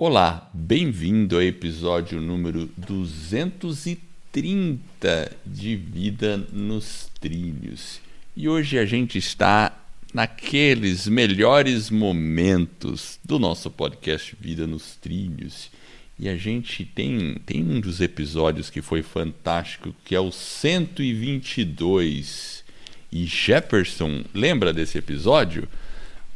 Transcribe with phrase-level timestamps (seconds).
[0.00, 8.00] Olá, bem-vindo ao episódio número 230 de Vida nos Trilhos.
[8.36, 9.76] E hoje a gente está
[10.14, 15.68] naqueles melhores momentos do nosso podcast Vida nos Trilhos.
[16.16, 22.62] E a gente tem, tem um dos episódios que foi fantástico, que é o 122.
[23.10, 25.66] E Jefferson, lembra desse episódio?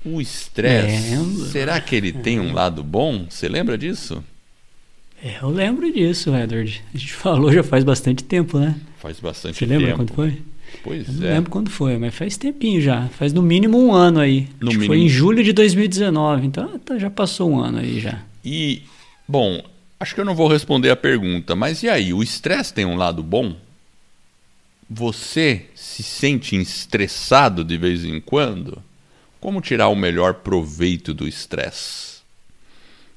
[0.05, 1.17] O estresse,
[1.51, 3.27] será que ele tem um lado bom?
[3.29, 4.23] Você lembra disso?
[5.23, 6.83] É, eu lembro disso, Edward.
[6.93, 8.75] A gente falou já faz bastante tempo, né?
[8.99, 9.71] Faz bastante tempo.
[9.73, 10.43] Você lembra quando foi?
[10.83, 11.29] Pois eu é.
[11.29, 13.07] Não lembro quando foi, mas faz tempinho já.
[13.11, 14.49] Faz no mínimo um ano aí.
[14.61, 14.87] No mínimo.
[14.87, 18.21] Foi em julho de 2019, então tá- já passou um ano aí já.
[18.45, 18.83] E,
[19.29, 19.63] bom,
[20.01, 22.13] acho que eu não vou responder a pergunta, mas e aí?
[22.13, 23.55] O estresse tem um lado bom?
[24.91, 28.83] Você se sente estressado de vez em quando?
[29.43, 32.23] Como tirar o melhor proveito do estresse?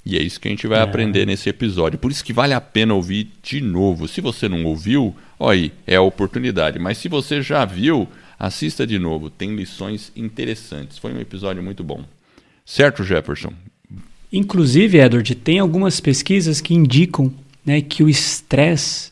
[0.04, 0.82] E é isso que a gente vai É.
[0.82, 2.00] aprender nesse episódio.
[2.00, 4.08] Por isso que vale a pena ouvir de novo.
[4.08, 6.80] Se você não ouviu, aí, é a oportunidade.
[6.80, 8.08] Mas se você já viu,
[8.40, 9.30] assista de novo.
[9.30, 10.98] Tem lições interessantes.
[10.98, 12.04] Foi um episódio muito bom.
[12.66, 13.54] Certo, Jefferson?
[14.34, 17.32] Inclusive, Edward, tem algumas pesquisas que indicam
[17.64, 19.12] né, que o estresse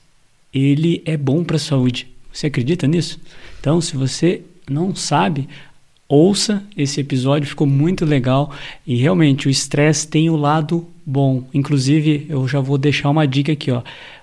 [0.51, 2.07] ele é bom para a saúde.
[2.31, 3.19] Você acredita nisso?
[3.59, 5.47] Então, se você não sabe,
[6.13, 8.51] ouça esse episódio, ficou muito legal.
[8.85, 11.43] E realmente, o estresse tem o lado bom.
[11.53, 13.71] Inclusive, eu já vou deixar uma dica aqui.
[13.71, 13.81] Ó.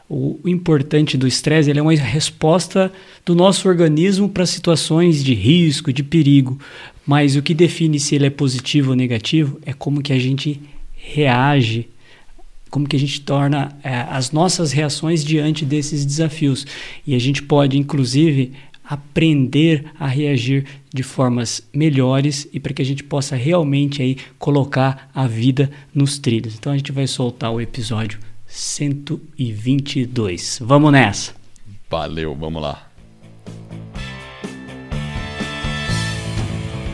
[0.08, 2.92] O, importante do estresse é uma resposta
[3.24, 6.58] do nosso organismo para situações de risco, de perigo.
[7.06, 10.60] Mas o que define se ele é positivo ou negativo é como que a gente
[10.94, 11.88] reage
[12.70, 16.64] como que a gente torna é, as nossas reações diante desses desafios.
[17.04, 18.52] E a gente pode, inclusive,
[18.90, 25.08] aprender a reagir de formas melhores e para que a gente possa realmente aí colocar
[25.14, 26.56] a vida nos trilhos.
[26.56, 30.58] Então a gente vai soltar o episódio 122.
[30.60, 31.32] Vamos nessa.
[31.88, 32.88] Valeu, vamos lá.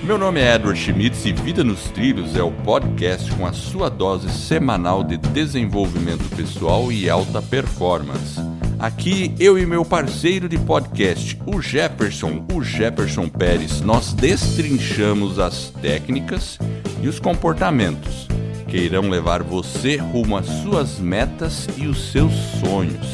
[0.03, 3.89] Meu nome é Edward Schmitz e Vida nos Trilhos é o podcast com a sua
[3.89, 8.41] dose semanal de desenvolvimento pessoal e alta performance.
[8.79, 15.71] Aqui eu e meu parceiro de podcast, o Jefferson, o Jefferson Pérez, nós destrinchamos as
[15.81, 16.59] técnicas
[17.03, 18.29] e os comportamentos
[18.69, 23.07] que irão levar você rumo às suas metas e os seus sonhos.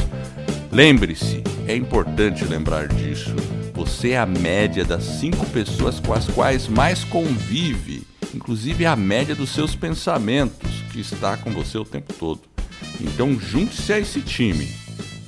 [0.72, 3.36] Lembre-se, é importante lembrar disso.
[3.72, 8.02] Você é a média das cinco pessoas com as quais mais convive,
[8.34, 12.40] inclusive a média dos seus pensamentos, que está com você o tempo todo.
[13.00, 14.81] Então, junte-se a esse time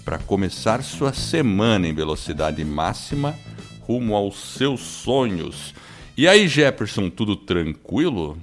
[0.04, 3.34] para começar sua semana em velocidade máxima
[3.82, 5.74] rumo aos seus sonhos.
[6.16, 8.38] E aí, Jefferson, tudo tranquilo?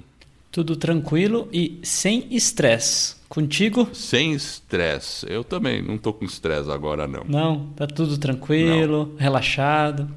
[0.50, 3.16] Tudo tranquilo e sem estresse.
[3.28, 3.88] Contigo?
[3.94, 5.24] Sem estresse.
[5.28, 7.24] Eu também não tô com estresse agora, não.
[7.26, 10.08] Não, tá tudo tranquilo, relaxado.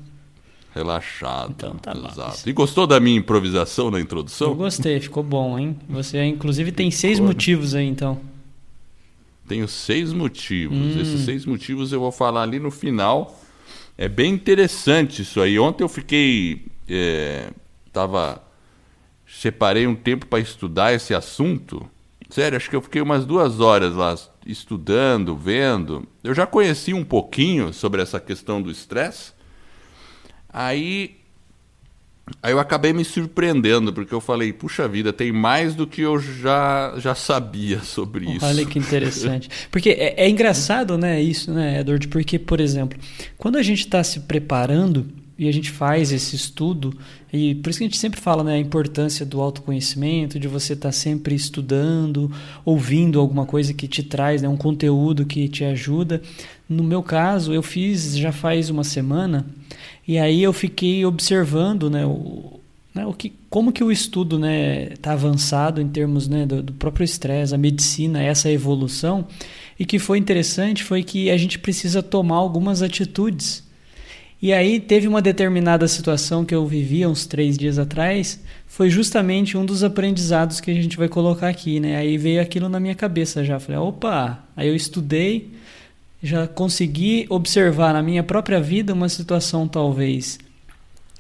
[0.74, 1.54] Relaxado.
[1.56, 2.10] Então tá bom.
[2.10, 2.50] Exato.
[2.50, 4.54] E gostou da minha improvisação na Eu introdução?
[4.54, 5.78] gostei, ficou bom, hein?
[5.88, 7.34] Você, inclusive, tem seis Ficou, né?
[7.34, 8.20] motivos aí, então.
[9.48, 10.78] Tenho seis motivos.
[10.78, 11.02] Hum.
[11.02, 13.40] Esses seis motivos eu vou falar ali no final.
[13.98, 15.58] É bem interessante isso aí.
[15.60, 16.66] Ontem eu fiquei.
[16.90, 17.50] É,
[17.94, 18.44] tava.
[19.28, 21.90] Separei um tempo para estudar esse assunto.
[22.30, 26.08] Sério, acho que eu fiquei umas duas horas lá estudando, vendo.
[26.24, 29.34] Eu já conheci um pouquinho sobre essa questão do estresse.
[30.50, 31.18] Aí
[32.42, 36.20] Aí eu acabei me surpreendendo, porque eu falei, puxa vida, tem mais do que eu
[36.20, 38.46] já, já sabia sobre isso.
[38.46, 39.48] Olha que interessante.
[39.70, 42.08] Porque é, é engraçado, né, isso, né, Edward?
[42.08, 42.98] Porque, por exemplo,
[43.38, 45.06] quando a gente está se preparando
[45.38, 46.98] e a gente faz esse estudo,
[47.32, 50.74] e por isso que a gente sempre fala, né, a importância do autoconhecimento, de você
[50.74, 52.32] estar sempre estudando,
[52.64, 56.22] ouvindo alguma coisa que te traz, né, um conteúdo que te ajuda.
[56.68, 59.46] No meu caso, eu fiz já faz uma semana,
[60.08, 62.60] e aí eu fiquei observando, né, o,
[62.94, 66.62] né, o que, como que o estudo está né, tá avançado em termos né, do,
[66.62, 69.28] do próprio estresse, a medicina, essa evolução,
[69.80, 73.66] e que foi interessante foi que a gente precisa tomar algumas atitudes.
[74.42, 79.58] E aí teve uma determinada situação que eu vivia uns três dias atrás, foi justamente
[79.58, 81.96] um dos aprendizados que a gente vai colocar aqui, né?
[81.96, 85.52] Aí veio aquilo na minha cabeça já, falei, opa, aí eu estudei,
[86.26, 90.40] já consegui observar na minha própria vida uma situação talvez,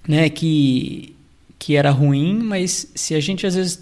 [0.07, 1.15] né, que
[1.57, 3.79] que era ruim, mas se a gente às vezes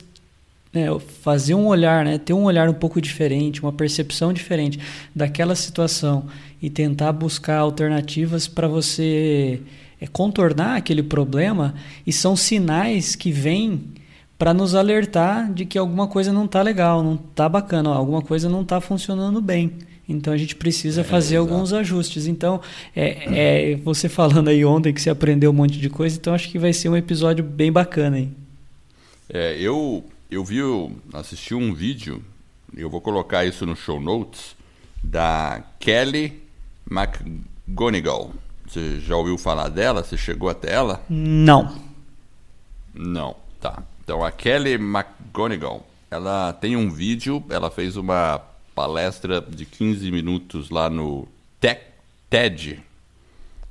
[0.71, 0.87] né,
[1.21, 4.79] fazer um olhar, né, ter um olhar um pouco diferente, uma percepção diferente
[5.15, 6.25] daquela situação
[6.61, 9.61] e tentar buscar alternativas para você
[9.99, 11.73] é, contornar aquele problema,
[12.05, 13.81] e são sinais que vêm
[14.37, 18.49] para nos alertar de que alguma coisa não está legal, não está bacana, alguma coisa
[18.49, 19.71] não está funcionando bem.
[20.07, 22.27] Então a gente precisa é, fazer alguns ajustes.
[22.27, 22.61] Então,
[22.95, 26.49] é, é, você falando aí ontem que você aprendeu um monte de coisa, então acho
[26.49, 28.29] que vai ser um episódio bem bacana aí.
[29.29, 30.59] É, eu, eu vi,
[31.13, 32.23] assisti um vídeo,
[32.75, 34.55] eu vou colocar isso no show notes,
[35.01, 36.41] da Kelly
[36.89, 38.31] McGonigal.
[38.67, 40.03] Você já ouviu falar dela?
[40.03, 41.03] Você chegou até ela?
[41.09, 41.77] Não.
[42.93, 43.83] Não, tá.
[44.03, 48.41] Então, a Kelly McGonigal, ela tem um vídeo, ela fez uma
[48.73, 51.27] palestra de 15 minutos lá no
[51.59, 51.81] Tech,
[52.29, 52.83] TED.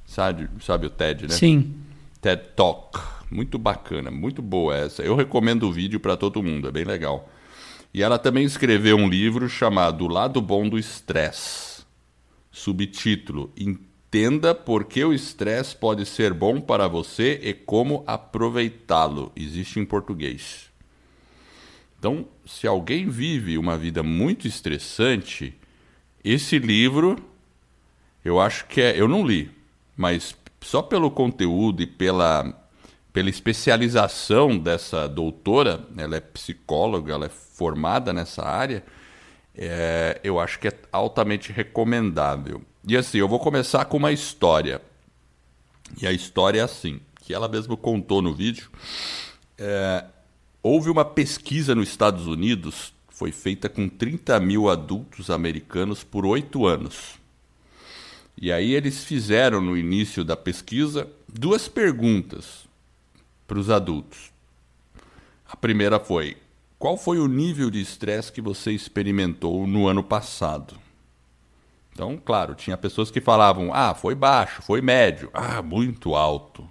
[0.06, 1.34] Sabe, sabe o TED, né?
[1.34, 1.74] Sim.
[2.20, 2.98] TED Talk.
[3.30, 5.02] Muito bacana, muito boa essa.
[5.02, 7.28] Eu recomendo o vídeo para todo mundo, é bem legal.
[7.94, 11.82] E ela também escreveu um livro chamado O Lado Bom do Estresse.
[12.50, 19.32] Subtítulo: Entenda por que o estresse pode ser bom para você e como aproveitá-lo.
[19.34, 20.71] Existe em português.
[22.02, 25.56] Então, se alguém vive uma vida muito estressante,
[26.24, 27.14] esse livro
[28.24, 29.00] eu acho que é.
[29.00, 29.48] Eu não li,
[29.96, 32.68] mas só pelo conteúdo e pela,
[33.12, 38.82] pela especialização dessa doutora, ela é psicóloga, ela é formada nessa área,
[39.54, 42.62] é, eu acho que é altamente recomendável.
[42.84, 44.82] E assim, eu vou começar com uma história.
[46.00, 48.68] E a história é assim, que ela mesma contou no vídeo.
[49.56, 50.04] É,
[50.62, 56.66] houve uma pesquisa nos Estados Unidos, foi feita com 30 mil adultos americanos por oito
[56.66, 57.20] anos.
[58.40, 62.66] E aí eles fizeram no início da pesquisa duas perguntas
[63.46, 64.32] para os adultos.
[65.46, 66.36] A primeira foi:
[66.78, 70.74] qual foi o nível de estresse que você experimentou no ano passado?
[71.92, 76.68] Então, claro, tinha pessoas que falavam: ah, foi baixo, foi médio, ah, muito alto.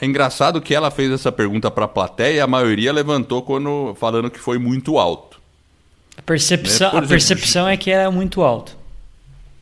[0.00, 3.94] É engraçado que ela fez essa pergunta para a plateia e a maioria levantou quando
[3.98, 5.40] falando que foi muito alto.
[6.16, 6.98] A percepção, né?
[6.98, 8.76] exemplo, a percepção é que era muito alto.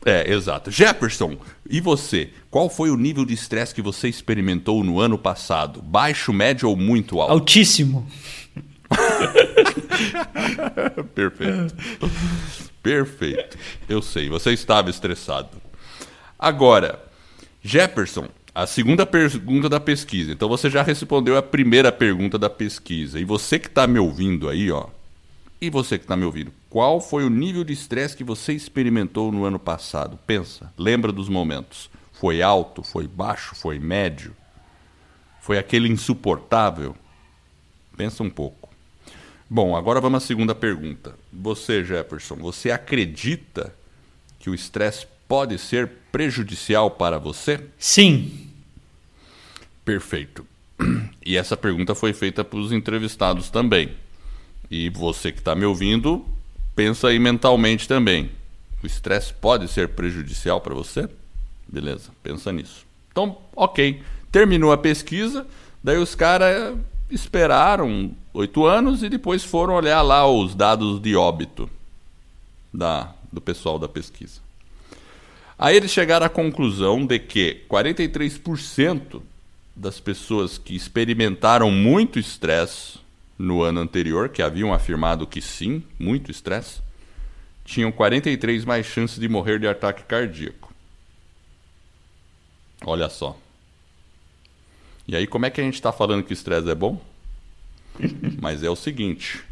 [0.05, 0.71] É, exato.
[0.71, 1.37] Jefferson,
[1.69, 2.29] e você?
[2.49, 5.81] Qual foi o nível de estresse que você experimentou no ano passado?
[5.81, 7.31] Baixo, médio ou muito alto?
[7.31, 8.07] Altíssimo.
[11.13, 11.75] Perfeito.
[12.81, 13.57] Perfeito.
[13.87, 15.49] Eu sei, você estava estressado.
[16.37, 16.99] Agora,
[17.61, 20.31] Jefferson, a segunda pergunta da pesquisa.
[20.31, 23.19] Então você já respondeu a primeira pergunta da pesquisa.
[23.19, 24.87] E você que está me ouvindo aí, ó.
[25.61, 29.31] E você que está me ouvindo, qual foi o nível de estresse que você experimentou
[29.31, 30.19] no ano passado?
[30.25, 31.89] Pensa, lembra dos momentos.
[32.13, 32.83] Foi alto?
[32.83, 33.55] Foi baixo?
[33.55, 34.35] Foi médio?
[35.39, 36.95] Foi aquele insuportável?
[37.95, 38.69] Pensa um pouco.
[39.49, 41.15] Bom, agora vamos à segunda pergunta.
[41.31, 43.73] Você, Jefferson, você acredita
[44.39, 47.65] que o estresse pode ser prejudicial para você?
[47.77, 48.49] Sim.
[49.85, 50.45] Perfeito.
[51.23, 53.91] E essa pergunta foi feita para os entrevistados também.
[54.69, 56.25] E você que está me ouvindo,
[56.75, 58.31] pensa aí mentalmente também.
[58.83, 61.07] O estresse pode ser prejudicial para você?
[61.67, 62.85] Beleza, pensa nisso.
[63.11, 64.01] Então, ok.
[64.31, 65.45] Terminou a pesquisa,
[65.81, 66.75] daí os caras
[67.09, 71.69] esperaram oito anos e depois foram olhar lá os dados de óbito
[72.73, 74.41] da, do pessoal da pesquisa.
[75.61, 79.21] Aí eles chegaram à conclusão de que 43%
[79.75, 82.97] das pessoas que experimentaram muito estresse
[83.37, 86.81] no ano anterior, que haviam afirmado que sim, muito estresse,
[87.63, 90.73] tinham 43 mais chances de morrer de ataque cardíaco.
[92.83, 93.37] Olha só.
[95.07, 96.99] E aí, como é que a gente está falando que estresse é bom?
[98.41, 99.43] Mas é o seguinte.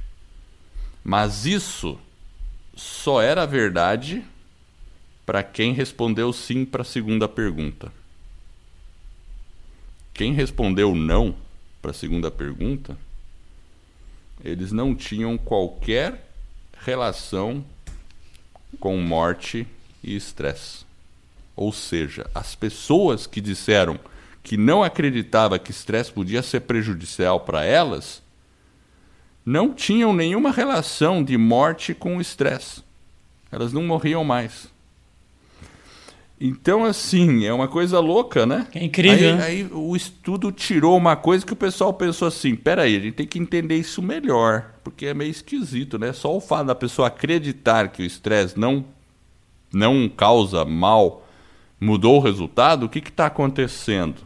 [1.03, 1.99] Mas isso
[2.75, 4.23] só era verdade
[5.29, 7.93] para quem respondeu sim para a segunda pergunta.
[10.11, 11.35] Quem respondeu não
[11.79, 12.97] para a segunda pergunta,
[14.43, 16.31] eles não tinham qualquer
[16.79, 17.63] relação
[18.79, 19.67] com morte
[20.03, 20.83] e estresse.
[21.55, 23.99] Ou seja, as pessoas que disseram
[24.41, 28.23] que não acreditava que estresse podia ser prejudicial para elas,
[29.45, 32.81] não tinham nenhuma relação de morte com o estresse.
[33.51, 34.78] Elas não morriam mais.
[36.41, 38.65] Então, assim, é uma coisa louca, né?
[38.73, 39.31] É incrível.
[39.31, 39.43] Aí, né?
[39.43, 43.27] aí, o estudo tirou uma coisa que o pessoal pensou assim: peraí, a gente tem
[43.27, 46.13] que entender isso melhor, porque é meio esquisito, né?
[46.13, 48.85] Só o fato da pessoa acreditar que o estresse não,
[49.73, 51.25] não causa mal
[51.79, 54.21] mudou o resultado, o que está acontecendo?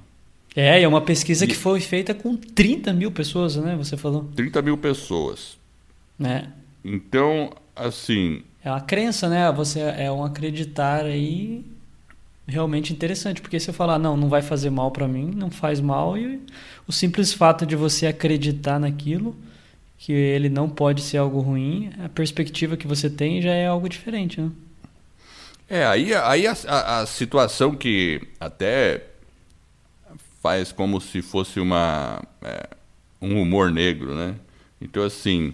[0.55, 1.47] É, é uma pesquisa e...
[1.47, 3.75] que foi feita com 30 mil pessoas, né?
[3.75, 4.29] Você falou.
[4.35, 5.57] 30 mil pessoas.
[6.23, 6.45] É.
[6.83, 8.43] Então, assim.
[8.63, 9.51] É uma crença, né?
[9.51, 11.65] Você é um acreditar aí
[12.47, 16.17] realmente interessante, porque você falar, não, não vai fazer mal para mim, não faz mal,
[16.17, 16.41] e
[16.87, 19.35] o simples fato de você acreditar naquilo
[19.97, 23.87] que ele não pode ser algo ruim, a perspectiva que você tem já é algo
[23.87, 24.51] diferente, né?
[25.69, 29.01] É, aí, aí a, a, a situação que até
[30.41, 32.67] faz como se fosse uma é,
[33.21, 34.35] um humor negro, né?
[34.81, 35.53] Então assim,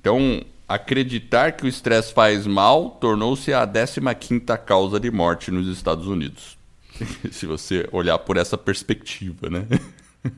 [0.00, 6.06] então acreditar que o estresse faz mal tornou-se a 15ª causa de morte nos Estados
[6.06, 6.58] Unidos.
[7.32, 9.66] se você olhar por essa perspectiva, né?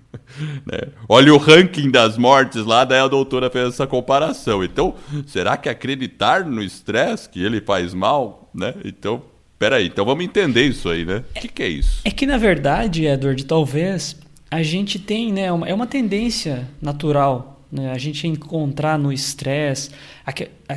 [0.65, 0.93] né?
[1.09, 4.63] Olha o ranking das mortes lá, daí a doutora fez essa comparação.
[4.63, 4.95] Então,
[5.27, 8.75] será que acreditar no estresse que ele faz mal, né?
[8.85, 9.23] Então,
[9.59, 11.25] peraí, então vamos entender isso aí, né?
[11.37, 12.03] O que, que, é isso?
[12.05, 14.17] É que na verdade, Edward, talvez
[14.51, 15.47] a gente tem, né?
[15.47, 17.93] é uma tendência natural né?
[17.93, 19.91] A gente encontrar no estresse,
[20.27, 20.33] a,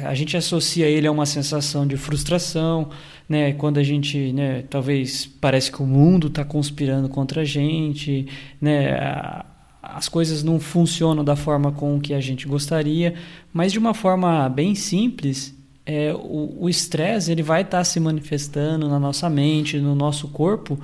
[0.10, 2.90] a, gente associa ele a uma sensação de frustração,
[3.28, 3.54] né?
[3.54, 8.28] quando a gente né, talvez parece que o mundo está conspirando contra a gente,
[8.62, 9.44] né?
[9.82, 13.16] As coisas não funcionam da forma com que a gente gostaria,
[13.52, 15.54] mas de uma forma bem simples,
[15.86, 20.80] é, o estresse ele vai estar tá se manifestando na nossa mente, no nosso corpo,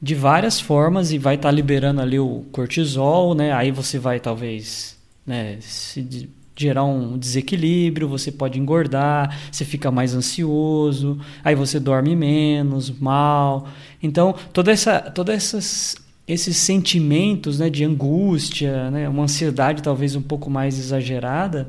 [0.00, 3.52] de várias formas e vai estar tá liberando ali o cortisol, né?
[3.52, 4.97] Aí você vai talvez
[5.28, 12.16] né, se gerar um desequilíbrio, você pode engordar, você fica mais ansioso, aí você dorme
[12.16, 13.68] menos, mal.
[14.02, 20.20] Então, toda essa, todas essas esses sentimentos né, de angústia, né, uma ansiedade talvez um
[20.20, 21.68] pouco mais exagerada,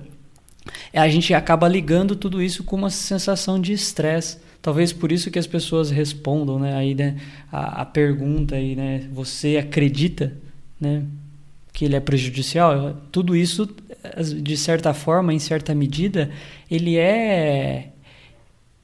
[0.94, 4.38] a gente acaba ligando tudo isso com uma sensação de estresse.
[4.62, 7.16] Talvez por isso que as pessoas respondam né, aí, né,
[7.50, 10.34] a, a pergunta aí, né, você acredita
[10.80, 11.04] né,
[11.80, 13.66] que ele é prejudicial, tudo isso,
[14.42, 16.30] de certa forma, em certa medida,
[16.70, 17.94] ele é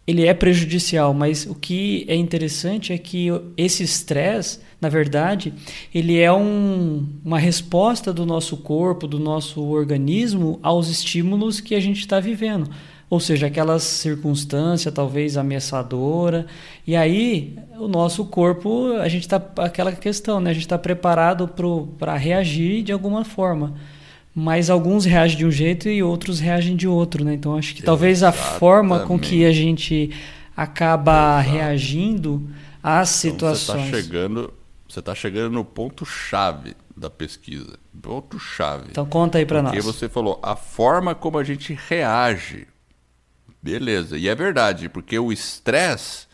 [0.08, 5.54] ele é prejudicial, mas o que é interessante é que esse estresse, na verdade,
[5.94, 11.82] ele é um, uma resposta do nosso corpo, do nosso organismo aos estímulos que a
[11.82, 12.70] gente está vivendo
[13.16, 16.46] ou seja, aquela circunstância talvez ameaçadora.
[16.86, 20.50] E aí o nosso corpo, a gente está aquela questão, né?
[20.50, 21.50] A gente está preparado
[21.98, 23.74] para reagir de alguma forma.
[24.36, 27.36] Mas alguns reagem de um jeito e outros reagem de outro, né?
[27.36, 30.12] Então acho que talvez a forma com que a gente
[30.58, 31.56] acaba Exato.
[31.56, 32.50] reagindo
[32.84, 33.80] às situações.
[33.80, 34.54] Então você está chegando,
[34.90, 38.88] você tá chegando no ponto chave da pesquisa, ponto chave.
[38.92, 39.72] Então conta aí para nós.
[39.72, 42.68] Porque você falou a forma como a gente reage
[43.66, 44.16] Beleza.
[44.16, 46.28] E é verdade, porque o estresse,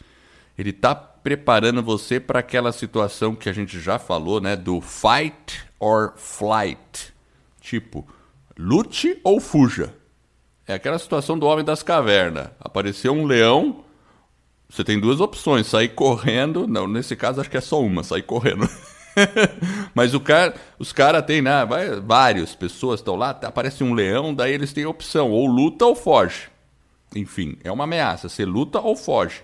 [0.57, 5.63] ele tá preparando você para aquela situação que a gente já falou, né, do fight
[5.79, 7.13] or flight.
[7.61, 8.05] Tipo,
[8.59, 9.93] lute ou fuja.
[10.67, 12.49] É aquela situação do homem das cavernas.
[12.59, 13.81] Apareceu um leão,
[14.69, 18.23] você tem duas opções, sair correndo, não, nesse caso acho que é só uma, sair
[18.23, 18.67] correndo.
[19.95, 21.65] Mas o cara, os caras têm, né,
[22.03, 25.95] várias pessoas estão lá, aparece um leão, daí eles têm a opção, ou luta ou
[25.95, 26.51] foge.
[27.15, 28.29] Enfim, é uma ameaça.
[28.29, 29.41] Você luta ou foge.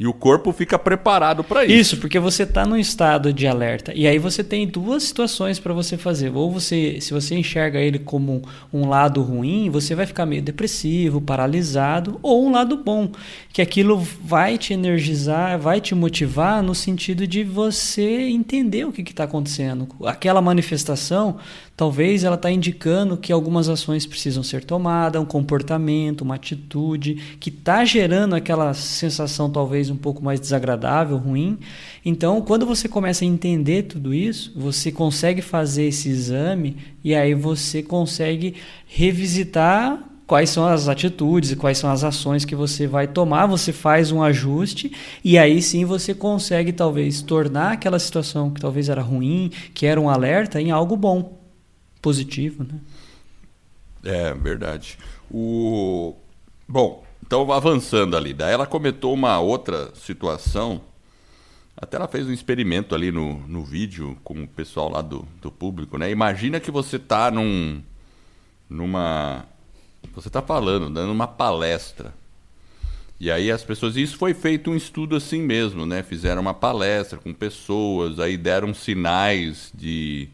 [0.00, 1.74] E o corpo fica preparado para isso.
[1.74, 3.92] Isso, porque você está no estado de alerta.
[3.94, 6.34] E aí você tem duas situações para você fazer.
[6.34, 8.40] Ou você, se você enxerga ele como
[8.72, 13.12] um lado ruim, você vai ficar meio depressivo, paralisado, ou um lado bom,
[13.52, 19.02] que aquilo vai te energizar, vai te motivar no sentido de você entender o que
[19.02, 19.86] está acontecendo.
[20.06, 21.36] Aquela manifestação
[21.80, 27.48] talvez ela está indicando que algumas ações precisam ser tomadas, um comportamento, uma atitude que
[27.48, 31.58] está gerando aquela sensação talvez um pouco mais desagradável, ruim.
[32.04, 37.32] Então, quando você começa a entender tudo isso, você consegue fazer esse exame e aí
[37.32, 38.56] você consegue
[38.86, 43.72] revisitar quais são as atitudes e quais são as ações que você vai tomar, você
[43.72, 44.92] faz um ajuste
[45.24, 49.98] e aí sim você consegue talvez tornar aquela situação que talvez era ruim, que era
[49.98, 51.39] um alerta, em algo bom
[52.00, 52.80] positivo, né?
[54.02, 54.98] É, verdade.
[55.30, 56.16] O...
[56.66, 60.80] Bom, então avançando ali, daí ela comentou uma outra situação,
[61.76, 65.50] até ela fez um experimento ali no, no vídeo com o pessoal lá do, do
[65.50, 66.10] público, né?
[66.10, 67.82] Imagina que você tá num...
[68.68, 69.44] numa...
[70.14, 72.14] Você tá falando, dando uma palestra.
[73.18, 76.02] E aí as pessoas, isso foi feito um estudo assim mesmo, né?
[76.02, 80.30] Fizeram uma palestra com pessoas, aí deram sinais de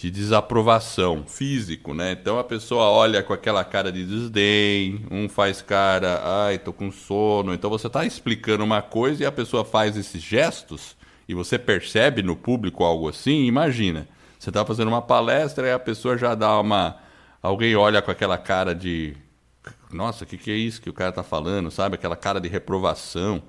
[0.00, 2.12] de desaprovação físico, né?
[2.12, 6.90] Então a pessoa olha com aquela cara de desdém, um faz cara, ai, tô com
[6.90, 7.52] sono.
[7.52, 10.96] Então você está explicando uma coisa e a pessoa faz esses gestos
[11.28, 14.08] e você percebe no público algo assim, imagina.
[14.38, 16.96] Você está fazendo uma palestra e a pessoa já dá uma
[17.42, 19.14] alguém olha com aquela cara de
[19.92, 21.96] nossa, o que, que é isso que o cara está falando, sabe?
[21.96, 23.42] Aquela cara de reprovação.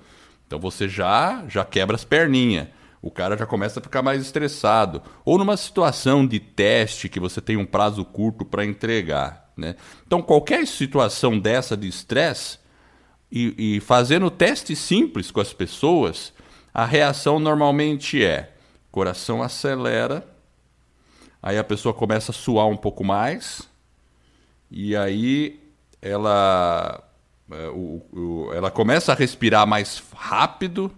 [0.45, 2.67] Então você já já quebra as perninhas
[3.01, 5.01] o cara já começa a ficar mais estressado.
[5.25, 9.51] Ou numa situação de teste que você tem um prazo curto para entregar.
[9.57, 9.75] Né?
[10.05, 12.59] Então, qualquer situação dessa de estresse,
[13.31, 16.31] e, e fazendo testes simples com as pessoas,
[16.73, 18.53] a reação normalmente é:
[18.91, 20.27] coração acelera,
[21.41, 23.67] aí a pessoa começa a suar um pouco mais,
[24.69, 25.59] e aí
[26.01, 27.03] ela,
[27.51, 30.91] é, ela começa a respirar mais rápido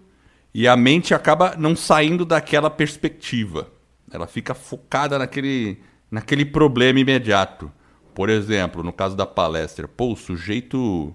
[0.54, 3.68] e a mente acaba não saindo daquela perspectiva.
[4.10, 5.80] Ela fica focada naquele,
[6.10, 7.70] naquele problema imediato.
[8.14, 11.12] Por exemplo, no caso da palestra, pô, o sujeito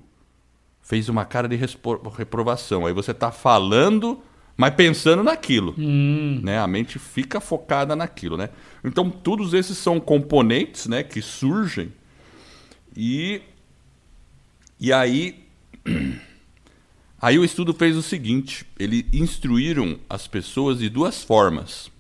[0.81, 1.55] fez uma cara de
[2.17, 2.85] reprovação.
[2.85, 4.21] Aí você está falando,
[4.57, 5.73] mas pensando naquilo.
[5.77, 6.41] Hum.
[6.43, 6.59] Né?
[6.59, 8.35] A mente fica focada naquilo.
[8.35, 8.49] Né?
[8.83, 11.93] Então, todos esses são componentes né, que surgem
[12.95, 13.41] e,
[14.79, 15.45] e aí,
[17.21, 21.91] aí o estudo fez o seguinte: eles instruíram as pessoas de duas formas.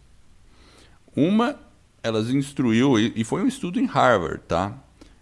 [1.15, 1.55] Uma,
[2.01, 4.77] elas instruiu, e foi um estudo em Harvard, tá?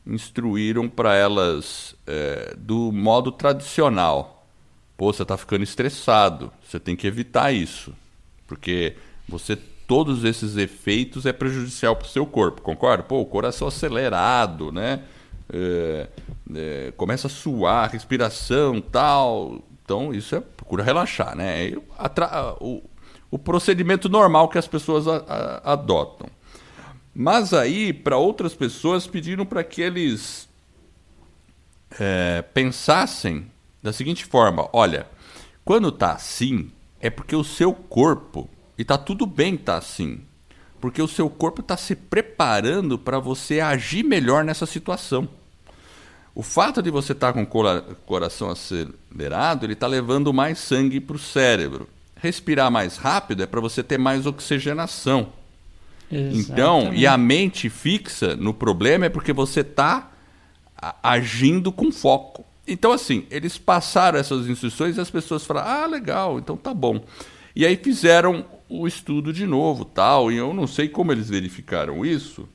[0.06, 4.48] Instruíram para elas é, do modo tradicional.
[4.96, 7.94] Pô, você está ficando estressado, você tem que evitar isso,
[8.48, 8.96] porque
[9.28, 13.04] você todos esses efeitos é prejudicial para o seu corpo, concorda?
[13.04, 15.04] Pô, o coração acelerado, né?
[15.52, 16.08] é,
[16.54, 19.62] é, começa a suar, respiração tal.
[19.88, 21.72] Então, isso é procura relaxar, né?
[22.60, 22.84] o,
[23.32, 26.28] o procedimento normal que as pessoas a, a, adotam.
[27.16, 30.50] Mas aí, para outras pessoas, pediram para que eles
[31.98, 33.50] é, pensassem
[33.82, 35.08] da seguinte forma: olha,
[35.64, 40.20] quando está assim, é porque o seu corpo, e está tudo bem tá assim,
[40.82, 45.30] porque o seu corpo está se preparando para você agir melhor nessa situação.
[46.36, 48.52] O fato de você estar tá com o coração
[49.18, 51.90] acelerado, ele está levando mais sangue para o cérebro.
[52.16, 55.34] Respirar mais rápido é para você ter mais oxigenação.
[56.12, 56.52] Exatamente.
[56.52, 60.12] Então, e a mente fixa no problema é porque você está
[61.02, 62.46] agindo com foco.
[62.68, 67.04] Então, assim, eles passaram essas instruções e as pessoas falaram: ah, legal, então tá bom.
[67.56, 72.06] E aí fizeram o estudo de novo, tal, e eu não sei como eles verificaram
[72.06, 72.48] isso,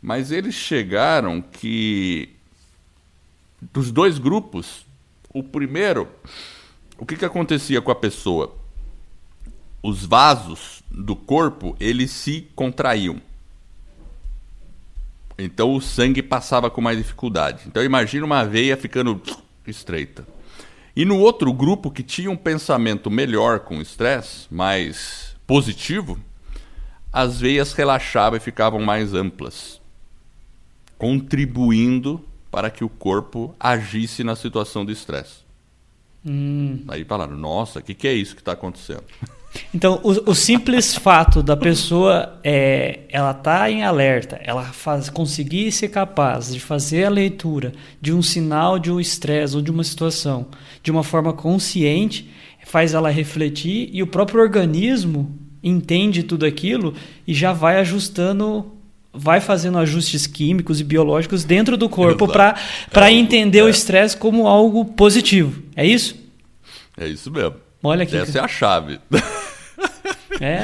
[0.00, 2.30] mas eles chegaram que
[3.72, 4.86] dos dois grupos,
[5.32, 6.08] o primeiro,
[6.98, 8.54] o que, que acontecia com a pessoa?
[9.82, 13.20] Os vasos do corpo, eles se contraíam.
[15.38, 17.64] Então o sangue passava com mais dificuldade.
[17.66, 19.20] Então imagina uma veia ficando
[19.66, 20.26] estreita.
[20.94, 26.18] E no outro grupo que tinha um pensamento melhor com estresse, mais positivo,
[27.12, 29.80] as veias relaxavam e ficavam mais amplas,
[30.98, 35.40] contribuindo para que o corpo agisse na situação de estresse.
[36.26, 36.80] Hum.
[36.88, 39.04] Aí falaram, nossa, o que, que é isso que está acontecendo?
[39.74, 45.72] Então, o, o, simples fato da pessoa é, ela tá em alerta, ela faz, conseguir
[45.72, 49.82] ser capaz de fazer a leitura de um sinal de um estresse ou de uma
[49.82, 50.46] situação
[50.84, 52.30] de uma forma consciente,
[52.64, 56.94] faz ela refletir e o próprio organismo entende tudo aquilo
[57.26, 58.70] e já vai ajustando
[59.12, 62.56] vai fazendo ajustes químicos e biológicos dentro do corpo para
[63.10, 63.64] é, entender é.
[63.64, 65.62] o estresse como algo positivo.
[65.74, 66.16] É isso?
[66.96, 67.56] É isso mesmo.
[67.82, 68.16] Olha aqui.
[68.16, 69.00] Essa é a chave.
[70.40, 70.62] É.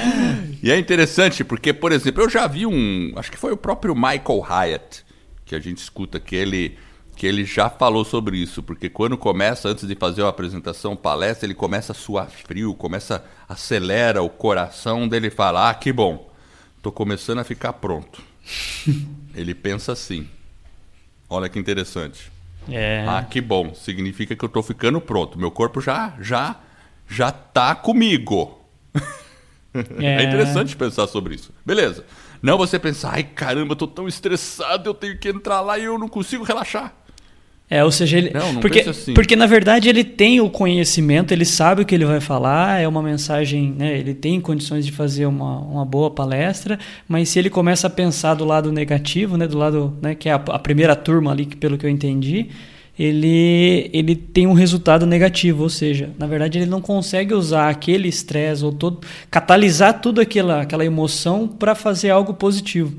[0.63, 3.95] E é interessante porque, por exemplo, eu já vi um, acho que foi o próprio
[3.95, 5.05] Michael Hyatt
[5.47, 6.77] que a gente escuta que ele
[7.15, 11.47] que ele já falou sobre isso, porque quando começa antes de fazer uma apresentação, palestra,
[11.47, 16.31] ele começa a suar frio, começa acelera o coração dele fala: "Ah, que bom.
[16.83, 18.23] Tô começando a ficar pronto".
[19.35, 20.29] Ele pensa assim.
[21.29, 22.31] Olha que interessante.
[22.69, 23.05] É.
[23.09, 23.75] Ah, que bom.
[23.75, 25.39] Significa que eu estou ficando pronto.
[25.39, 26.57] Meu corpo já já
[27.09, 28.61] já tá comigo.
[29.99, 30.23] É.
[30.23, 30.25] é.
[30.25, 31.53] interessante pensar sobre isso.
[31.63, 32.03] Beleza.
[32.41, 35.85] Não você pensar, ai caramba, eu tô tão estressado, eu tenho que entrar lá e
[35.85, 36.95] eu não consigo relaxar.
[37.69, 38.31] É, ou seja, ele.
[38.33, 39.13] Não, não porque, assim.
[39.13, 42.87] porque na verdade ele tem o conhecimento, ele sabe o que ele vai falar, é
[42.87, 47.51] uma mensagem, né, ele tem condições de fazer uma, uma boa palestra, mas se ele
[47.51, 50.95] começa a pensar do lado negativo, né, do lado, né, que é a, a primeira
[50.95, 52.51] turma ali, que, pelo que eu entendi,
[52.97, 58.07] ele, ele tem um resultado negativo, ou seja, na verdade ele não consegue usar aquele
[58.07, 62.95] estresse ou todo, catalisar tudo aquela, aquela emoção para fazer algo positivo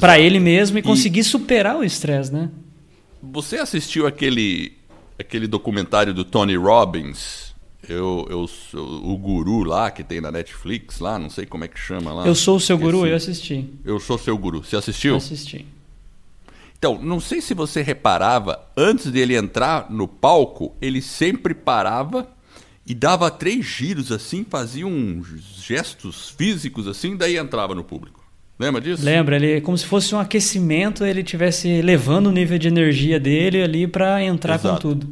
[0.00, 1.24] para ele mesmo e conseguir e...
[1.24, 2.48] superar o estresse, né?
[3.32, 4.76] Você assistiu aquele,
[5.18, 7.54] aquele documentário do Tony Robbins?
[7.88, 11.78] Eu, eu o guru lá que tem na Netflix, lá, não sei como é que
[11.78, 12.26] chama lá.
[12.26, 13.68] Eu sou o seu guru, eu assisti.
[13.84, 14.64] Eu sou seu guru.
[14.64, 15.12] Você assistiu?
[15.12, 15.66] Eu assisti.
[16.78, 22.28] Então, não sei se você reparava, antes dele entrar no palco, ele sempre parava
[22.86, 25.26] e dava três giros assim, fazia uns
[25.62, 28.23] gestos físicos assim, daí entrava no público.
[28.58, 29.04] Lembra disso?
[29.04, 33.62] Lembra, ele como se fosse um aquecimento, ele tivesse levando o nível de energia dele
[33.62, 34.74] ali para entrar Exato.
[34.74, 35.08] com tudo.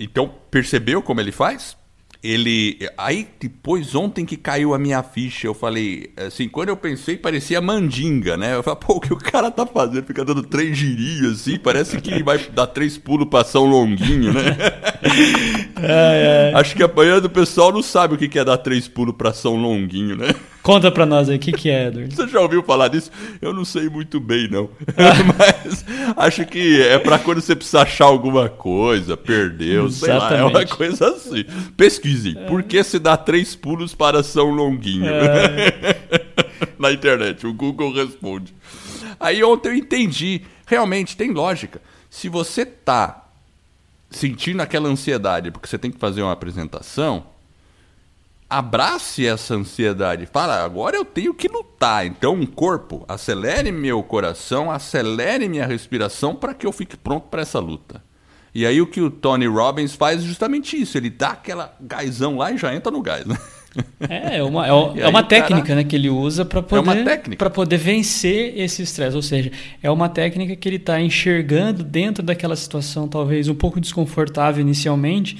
[0.00, 1.76] Então, percebeu como ele faz?
[2.22, 2.78] ele.
[2.96, 7.60] Aí depois, ontem que caiu a minha ficha, eu falei, assim, quando eu pensei, parecia
[7.60, 8.54] mandinga, né?
[8.54, 10.04] Eu falei, pô, o que o cara tá fazendo?
[10.04, 14.56] Fica dando três girinhos assim, parece que vai dar três pulos pra São Longuinho, né?
[15.80, 16.58] É, é.
[16.58, 19.54] Acho que apanhando o pessoal não sabe o que é dar três pulos pra São
[19.54, 20.34] Longuinho, né?
[20.68, 22.14] Conta pra nós aí, o que, que é, Edward?
[22.14, 23.10] Você já ouviu falar disso?
[23.40, 24.68] Eu não sei muito bem, não.
[25.38, 25.82] Mas
[26.14, 30.28] acho que é pra quando você precisa achar alguma coisa, perdeu, Exatamente.
[30.28, 31.46] sei lá, é uma coisa assim.
[31.74, 32.44] Pesquise, é.
[32.44, 35.06] por que se dá três pulos para São Longuinho?
[35.06, 35.96] É.
[36.78, 38.54] Na internet, o Google responde.
[39.18, 41.80] Aí ontem eu entendi, realmente tem lógica.
[42.10, 43.26] Se você tá
[44.10, 47.24] sentindo aquela ansiedade porque você tem que fazer uma apresentação,
[48.48, 50.26] abrace essa ansiedade.
[50.26, 52.06] Fala, agora eu tenho que lutar.
[52.06, 57.58] Então, corpo, acelere meu coração, acelere minha respiração para que eu fique pronto para essa
[57.58, 58.02] luta.
[58.54, 60.96] E aí o que o Tony Robbins faz é justamente isso.
[60.96, 63.36] Ele dá aquela gásão lá e já entra no gás, né?
[64.08, 64.70] É, é uma, é,
[65.04, 65.76] é uma técnica cara...
[65.76, 69.14] né, que ele usa para poder, é poder vencer esse estresse.
[69.14, 73.80] Ou seja, é uma técnica que ele está enxergando dentro daquela situação, talvez um pouco
[73.80, 75.38] desconfortável inicialmente,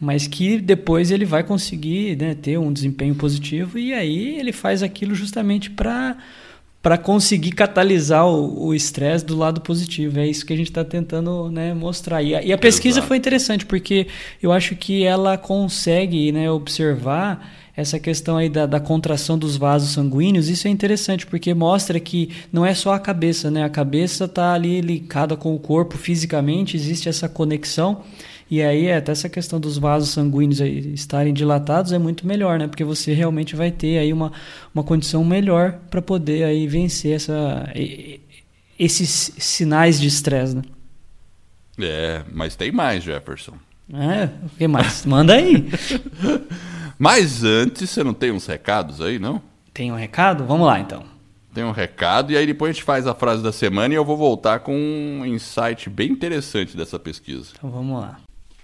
[0.00, 4.82] mas que depois ele vai conseguir né, ter um desempenho positivo e aí ele faz
[4.82, 6.16] aquilo justamente para
[6.80, 10.20] para conseguir catalisar o estresse do lado positivo.
[10.20, 12.22] É isso que a gente está tentando né, mostrar.
[12.22, 13.08] E a, e a pesquisa Exato.
[13.08, 14.06] foi interessante, porque
[14.40, 19.90] eu acho que ela consegue né, observar essa questão aí da, da, contração dos vasos
[19.90, 23.62] sanguíneos, isso é interessante, porque mostra que não é só a cabeça, né?
[23.62, 28.02] A cabeça está ali ligada com o corpo fisicamente, existe essa conexão.
[28.50, 32.66] E aí, até essa questão dos vasos sanguíneos estarem dilatados é muito melhor, né?
[32.66, 34.32] Porque você realmente vai ter aí uma,
[34.74, 37.70] uma condição melhor para poder aí vencer essa,
[38.78, 40.62] esses sinais de estresse, né?
[41.78, 43.52] É, mas tem mais, Jefferson.
[43.92, 45.04] É, o que mais?
[45.04, 45.68] Manda aí.
[46.98, 49.42] mas antes, você não tem uns recados aí, não?
[49.74, 50.44] Tem um recado?
[50.44, 51.04] Vamos lá, então.
[51.52, 54.04] Tem um recado e aí depois a gente faz a frase da semana e eu
[54.04, 57.50] vou voltar com um insight bem interessante dessa pesquisa.
[57.56, 58.18] Então vamos lá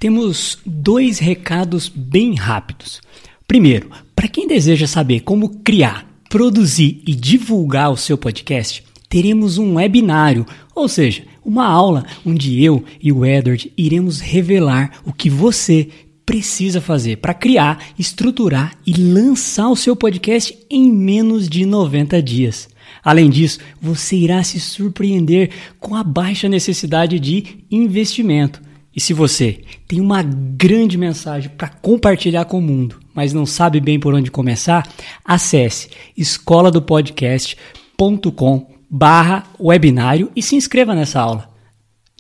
[0.05, 3.01] temos dois recados bem rápidos.
[3.49, 9.77] Primeiro, para quem deseja saber como criar, produzir e divulgar o seu podcast, teremos um
[9.77, 15.89] webinário, ou seja, uma aula onde eu e o Edward iremos revelar o que você
[16.27, 22.69] precisa fazer para criar, estruturar e lançar o seu podcast em menos de 90 dias.
[23.03, 25.49] Além disso, você irá se surpreender
[25.81, 28.61] com a baixa necessidade de investimento.
[28.95, 33.81] E se você tem uma grande mensagem para compartilhar com o mundo, mas não sabe
[33.81, 34.89] bem por onde começar,
[35.25, 41.51] acesse escola do podcast.com barra webinário e se inscreva nessa aula.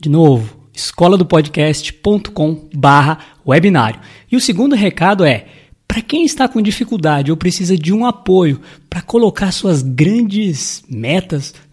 [0.00, 4.00] De novo, escola do podcast.com barra webinário.
[4.30, 5.46] E o segundo recado é,
[5.86, 8.60] para quem está com dificuldade ou precisa de um apoio
[8.90, 11.54] para colocar suas grandes metas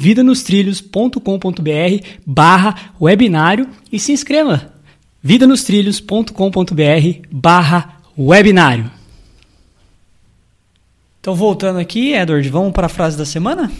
[0.00, 4.72] vidanostrilhos.com.br barra webinário e se inscreva.
[5.22, 8.90] vidanostrilhos.com.br barra webinário.
[11.20, 13.70] Então, voltando aqui, Edward, vamos para a frase da semana?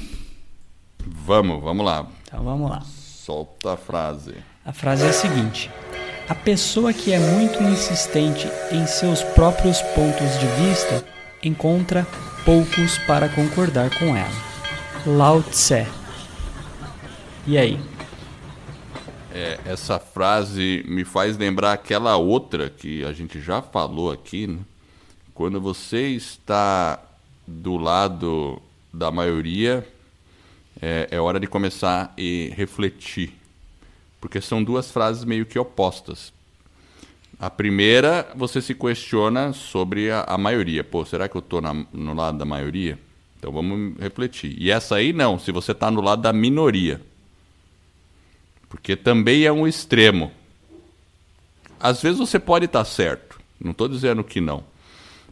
[1.24, 2.06] Vamos, vamos lá.
[2.28, 2.83] Então, vamos lá.
[2.83, 4.35] Solta a frase.
[4.62, 5.70] A frase é a seguinte:
[6.28, 11.02] A pessoa que é muito insistente em seus próprios pontos de vista
[11.42, 12.06] encontra
[12.44, 14.50] poucos para concordar com ela.
[15.06, 15.87] Lao Tse
[17.51, 17.81] e aí?
[19.35, 24.61] É, essa frase me faz lembrar aquela outra que a gente já falou aqui, né?
[25.35, 27.03] Quando você está
[27.45, 29.85] do lado da maioria,
[30.81, 33.33] é, é hora de começar e refletir.
[34.21, 36.33] Porque são duas frases meio que opostas.
[37.37, 40.85] A primeira, você se questiona sobre a, a maioria.
[40.85, 42.97] Pô, será que eu estou no lado da maioria?
[43.41, 44.55] Então vamos refletir.
[44.57, 47.10] E essa aí não, se você está no lado da minoria.
[48.70, 50.33] Porque também é um extremo.
[51.78, 54.64] Às vezes você pode estar certo, não estou dizendo que não.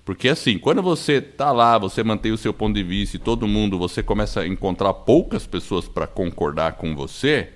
[0.04, 3.48] Porque assim, quando você está lá, você mantém o seu ponto de vista e todo
[3.48, 7.52] mundo, você começa a encontrar poucas pessoas para concordar com você,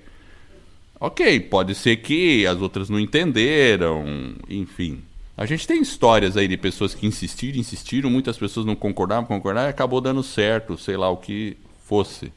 [1.05, 4.05] Ok, pode ser que as outras não entenderam,
[4.47, 5.01] enfim.
[5.35, 9.67] A gente tem histórias aí de pessoas que insistiram, insistiram, muitas pessoas não concordavam, concordaram
[9.67, 12.31] e acabou dando certo, sei lá o que fosse.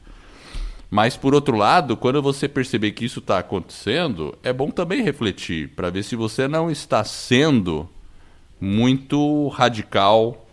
[0.89, 5.69] Mas por outro lado, quando você perceber que isso está acontecendo, é bom também refletir
[5.69, 7.89] para ver se você não está sendo
[8.59, 10.47] muito radical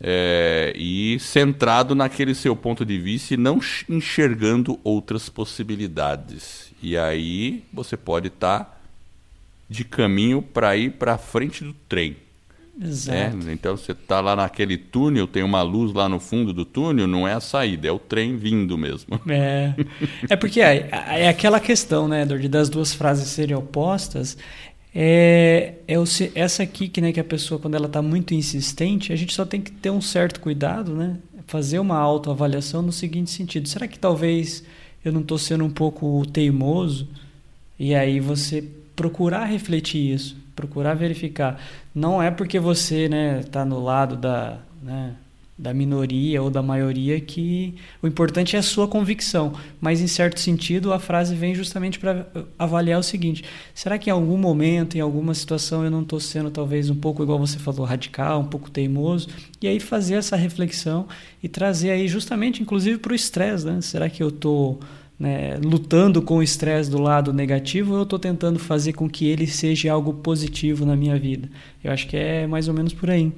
[0.00, 6.72] é, e centrado naquele seu ponto de vista e não enxergando outras possibilidades.
[6.82, 8.80] E aí você pode estar tá
[9.68, 12.16] de caminho para ir para frente do trem.
[12.82, 13.36] Exato.
[13.36, 13.52] Né?
[13.52, 17.28] Então você está lá naquele túnel, tem uma luz lá no fundo do túnel, não
[17.28, 19.20] é a saída, é o trem vindo mesmo.
[19.28, 19.74] É,
[20.30, 24.36] é porque é, é aquela questão, né, das duas frases serem opostas,
[24.94, 29.12] é, é o, essa aqui que, né, que a pessoa, quando ela está muito insistente,
[29.12, 31.16] a gente só tem que ter um certo cuidado, né?
[31.46, 34.64] Fazer uma autoavaliação no seguinte sentido: será que talvez
[35.04, 37.08] eu não estou sendo um pouco teimoso?
[37.78, 38.64] E aí você
[38.96, 41.58] procurar refletir isso, procurar verificar.
[41.94, 44.58] Não é porque você está né, tá no lado da.
[44.82, 45.14] Né,
[45.60, 49.52] da minoria ou da maioria que o importante é a sua convicção.
[49.78, 52.26] Mas, em certo sentido, a frase vem justamente para
[52.58, 53.44] avaliar o seguinte:
[53.74, 57.22] será que em algum momento, em alguma situação, eu não estou sendo talvez um pouco,
[57.22, 59.28] igual você falou, radical, um pouco teimoso?
[59.60, 61.06] E aí fazer essa reflexão
[61.42, 63.66] e trazer aí justamente, inclusive, para o estresse.
[63.66, 63.82] Né?
[63.82, 64.80] Será que eu estou.
[65.20, 69.46] Né, lutando com o estresse do lado negativo, eu estou tentando fazer com que ele
[69.46, 71.46] seja algo positivo na minha vida?
[71.84, 73.30] Eu acho que é mais ou menos por aí.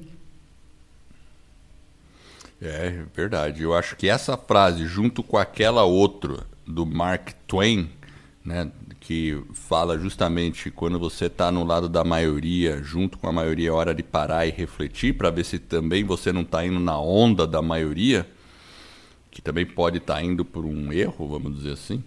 [2.61, 3.61] É verdade.
[3.61, 7.89] Eu acho que essa frase, junto com aquela outra do Mark Twain,
[8.45, 13.67] né, que fala justamente quando você está no lado da maioria, junto com a maioria,
[13.67, 16.97] é hora de parar e refletir para ver se também você não está indo na
[16.97, 18.25] onda da maioria,
[19.33, 22.03] que também pode estar tá indo por um erro, vamos dizer assim.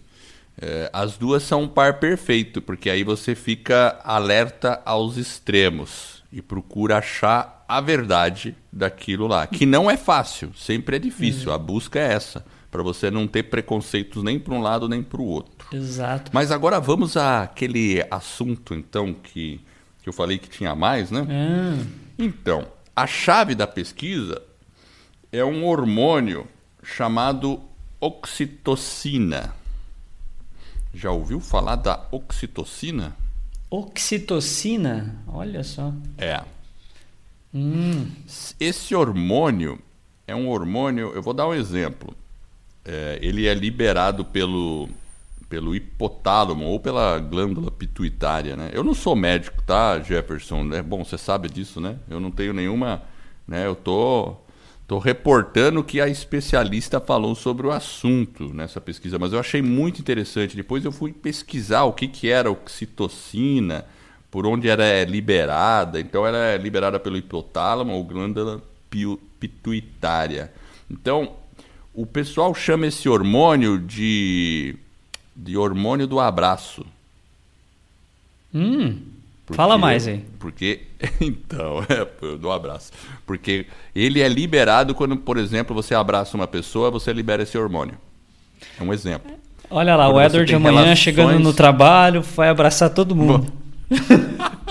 [0.59, 6.41] É, as duas são um par perfeito, porque aí você fica alerta aos extremos e
[6.41, 9.45] procura achar a verdade daquilo lá.
[9.47, 11.49] Que não é fácil, sempre é difícil.
[11.49, 11.55] Uhum.
[11.55, 15.21] A busca é essa, para você não ter preconceitos nem para um lado nem para
[15.21, 15.67] o outro.
[15.77, 16.31] Exato.
[16.33, 19.61] Mas agora vamos àquele assunto, então, que,
[20.01, 21.23] que eu falei que tinha mais, né?
[21.23, 21.87] Uhum.
[22.17, 24.41] Então, a chave da pesquisa
[25.33, 26.47] é um hormônio
[26.87, 27.61] chamado
[28.01, 29.53] oxitocina.
[30.95, 33.15] Já ouviu falar da oxitocina?
[33.69, 35.17] Oxitocina?
[35.27, 35.93] Olha só.
[36.17, 36.43] É.
[37.53, 38.11] Hum.
[38.61, 39.79] Esse hormônio
[40.27, 42.17] é um hormônio, eu vou dar um exemplo.
[42.85, 44.89] É, ele é liberado pelo,
[45.51, 48.71] pelo hipotálamo ou pela glândula pituitária, né?
[48.73, 50.73] Eu não sou médico, tá, Jefferson?
[50.73, 51.99] É bom, você sabe disso, né?
[52.09, 53.03] Eu não tenho nenhuma,
[53.47, 53.67] né?
[53.67, 54.37] Eu tô
[54.87, 60.01] tô reportando que a especialista falou sobre o assunto nessa pesquisa, mas eu achei muito
[60.01, 60.57] interessante.
[60.57, 63.85] Depois eu fui pesquisar o que que era oxitocina,
[64.31, 66.01] por onde ela é liberada.
[66.01, 68.63] Então, ela é liberada pelo hipotálamo ou glândula
[69.41, 70.53] pituitária.
[70.91, 71.35] Então,
[71.93, 74.77] o pessoal chama esse hormônio de,
[75.35, 76.87] de hormônio do abraço.
[78.55, 79.01] Hum,
[79.47, 80.25] porque, fala mais aí.
[80.41, 80.81] Porque,
[81.21, 82.91] então, é, do abraço.
[83.25, 87.97] Porque ele é liberado quando, por exemplo, você abraça uma pessoa, você libera esse hormônio.
[88.79, 89.31] É um exemplo.
[89.71, 90.99] Olha lá, quando o Edward de amanhã relações...
[90.99, 93.53] chegando no trabalho, vai abraçar todo mundo.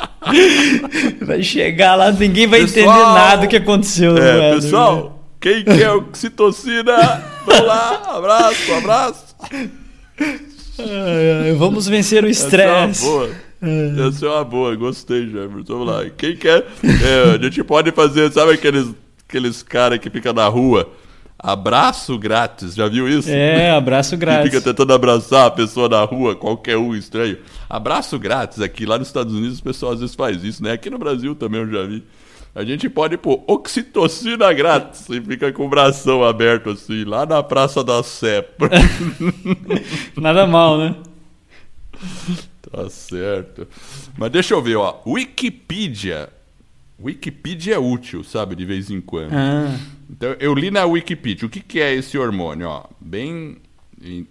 [1.22, 4.18] Vai chegar lá, ninguém vai pessoal, entender nada do que aconteceu.
[4.18, 7.24] É, pessoal, quem quer oxitocina?
[7.46, 9.36] Vamos lá, abraço, abraço.
[11.60, 13.06] vamos vencer o estresse.
[14.08, 15.64] Essa é uma boa, gostei, Jefferson.
[15.68, 16.06] Vamos lá.
[16.18, 16.66] Quem quer.
[16.84, 18.94] É, a gente pode fazer, sabe aqueles,
[19.28, 20.90] aqueles caras que ficam na rua?
[21.38, 23.30] Abraço grátis, já viu isso?
[23.30, 24.50] É, abraço grátis.
[24.50, 27.38] Que fica tentando abraçar a pessoa na rua, qualquer um estranho.
[27.70, 30.72] Abraço grátis aqui, lá nos Estados Unidos o pessoal às vezes faz isso, né?
[30.72, 32.04] Aqui no Brasil também eu já vi.
[32.56, 37.44] A gente pode pôr oxitocina grátis e fica com o bração aberto assim, lá na
[37.44, 38.48] Praça da Sé.
[40.16, 40.96] Nada mal, né?
[42.76, 43.68] Tá certo.
[44.18, 45.02] Mas deixa eu ver, ó.
[45.06, 46.30] Wikipedia
[47.02, 49.34] Wikipedia é útil, sabe, de vez em quando.
[49.34, 49.78] Ah.
[50.10, 52.68] Então, eu li na Wikipedia o que, que é esse hormônio.
[52.68, 53.58] Ó, bem,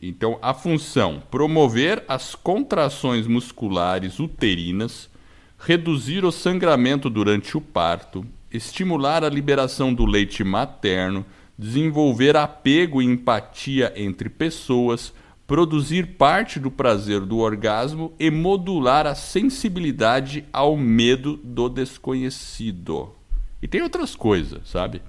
[0.03, 5.11] então, a função: promover as contrações musculares uterinas,
[5.59, 11.25] reduzir o sangramento durante o parto, estimular a liberação do leite materno,
[11.59, 15.13] desenvolver apego e empatia entre pessoas
[15.47, 23.13] produzir parte do prazer do orgasmo e modular a sensibilidade ao medo do desconhecido.
[23.61, 25.03] E tem outras coisas, sabe?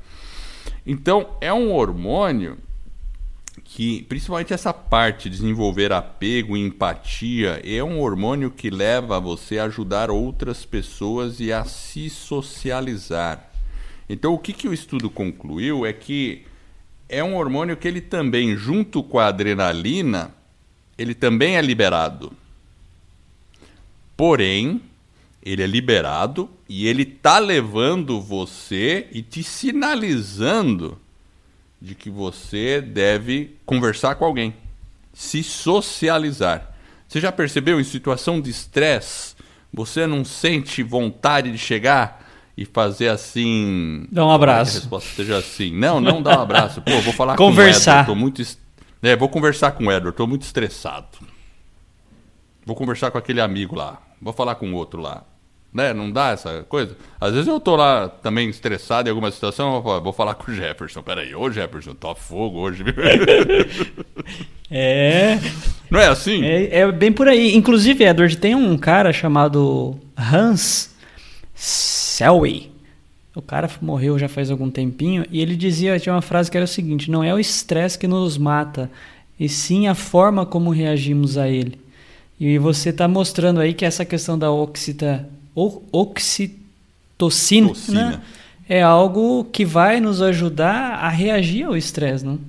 [0.86, 2.58] Então, é um hormônio
[3.64, 9.66] que principalmente essa parte desenvolver apego e empatia é um hormônio que leva você a
[9.66, 13.50] ajudar outras pessoas e a se socializar.
[14.08, 16.46] Então o que, que o estudo concluiu é que
[17.08, 20.32] é um hormônio que ele também, junto com a adrenalina,
[20.98, 22.32] ele também é liberado.
[24.18, 24.82] Porém,
[25.44, 31.00] ele é liberado e ele tá levando você e te sinalizando
[31.82, 34.56] de que você deve conversar com alguém,
[35.14, 36.74] se socializar.
[37.08, 39.36] Você já percebeu em situação de estresse,
[39.72, 42.25] você não sente vontade de chegar
[42.58, 44.08] e fazer assim.
[44.12, 44.78] Dá um abraço.
[44.78, 45.76] A resposta seja assim.
[45.76, 46.82] Não, não dá um abraço.
[46.82, 48.06] Pô, vou falar conversar.
[48.06, 48.14] com o Edward.
[48.14, 48.60] Tô muito est...
[49.02, 51.08] é, vou conversar com o Edward, estou muito estressado.
[52.66, 54.02] Vou conversar com aquele amigo lá.
[54.22, 55.24] Vou falar com o outro lá
[55.76, 55.94] né?
[55.94, 56.96] Não dá essa coisa.
[57.20, 60.56] Às vezes eu tô lá também estressado em alguma situação, vou, vou falar com o
[60.56, 61.02] Jefferson.
[61.02, 62.82] Peraí, ô Jefferson, tô fogo hoje.
[64.72, 65.38] é.
[65.92, 66.46] Não é assim?
[66.46, 67.54] É, é, bem por aí.
[67.54, 70.95] Inclusive, Edward, tem um cara chamado Hans
[71.56, 72.72] Selway.
[73.34, 76.66] O cara morreu já faz algum tempinho e ele dizia, tinha uma frase que era
[76.66, 78.92] o seguinte: não é o estresse que nos mata,
[79.40, 81.80] e sim a forma como reagimos a ele.
[82.40, 85.28] E você está mostrando aí que essa questão da oxita,
[85.92, 88.22] oxitocina, né?
[88.68, 92.40] é algo que vai nos ajudar a reagir ao estresse, não?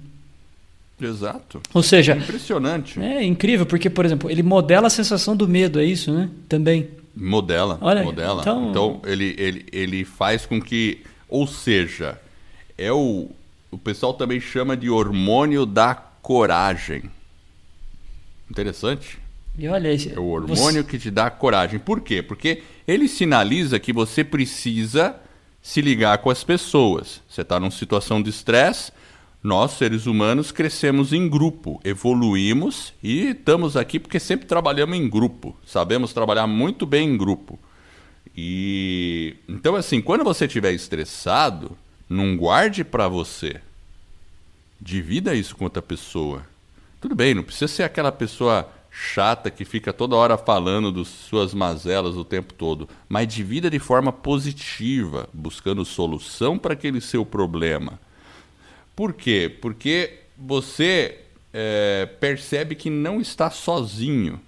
[1.01, 1.61] Exato.
[1.75, 2.99] Ou seja, é impressionante.
[3.01, 6.31] É incrível porque, por exemplo, ele modela a sensação do medo, é isso, né?
[6.49, 6.89] Também.
[7.17, 7.79] Modela.
[7.81, 8.43] Olha, modela.
[8.43, 12.21] Então, então ele, ele, ele faz com que, ou seja,
[12.77, 13.31] é o
[13.77, 17.11] o pessoal também chama de hormônio da coragem.
[18.51, 19.19] Interessante.
[19.59, 20.85] E olha é o hormônio você...
[20.85, 21.79] que te dá coragem.
[21.79, 22.23] Por quê?
[22.23, 25.17] Porque ele sinaliza que você precisa
[25.61, 27.21] se ligar com as pessoas.
[27.29, 28.93] Você está numa situação de estresse.
[29.43, 35.57] Nós, seres humanos, crescemos em grupo, evoluímos e estamos aqui porque sempre trabalhamos em grupo.
[35.65, 37.59] Sabemos trabalhar muito bem em grupo.
[38.37, 41.77] E então, assim, quando você estiver estressado,
[42.09, 43.61] não guarde para você.
[44.81, 46.47] Divida isso com outra pessoa.
[47.01, 51.53] Tudo bem, não precisa ser aquela pessoa chata que fica toda hora falando das suas
[51.53, 58.01] mazelas o tempo todo, mas divida de forma positiva, buscando solução para aquele seu problema.
[58.97, 59.55] Por quê?
[59.61, 61.19] Porque você
[61.53, 64.41] é, percebe que não está sozinho.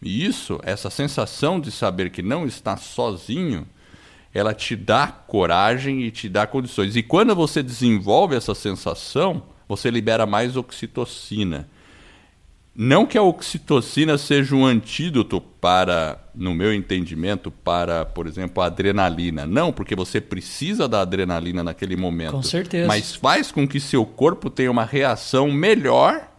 [0.00, 3.66] E isso, essa sensação de saber que não está sozinho,
[4.32, 6.94] ela te dá coragem e te dá condições.
[6.94, 11.68] E quando você desenvolve essa sensação, você libera mais oxitocina
[12.76, 18.66] não que a oxitocina seja um antídoto para, no meu entendimento, para, por exemplo, a
[18.66, 19.46] adrenalina.
[19.46, 22.32] Não, porque você precisa da adrenalina naquele momento.
[22.32, 22.86] Com certeza.
[22.86, 26.30] Mas faz com que seu corpo tenha uma reação melhor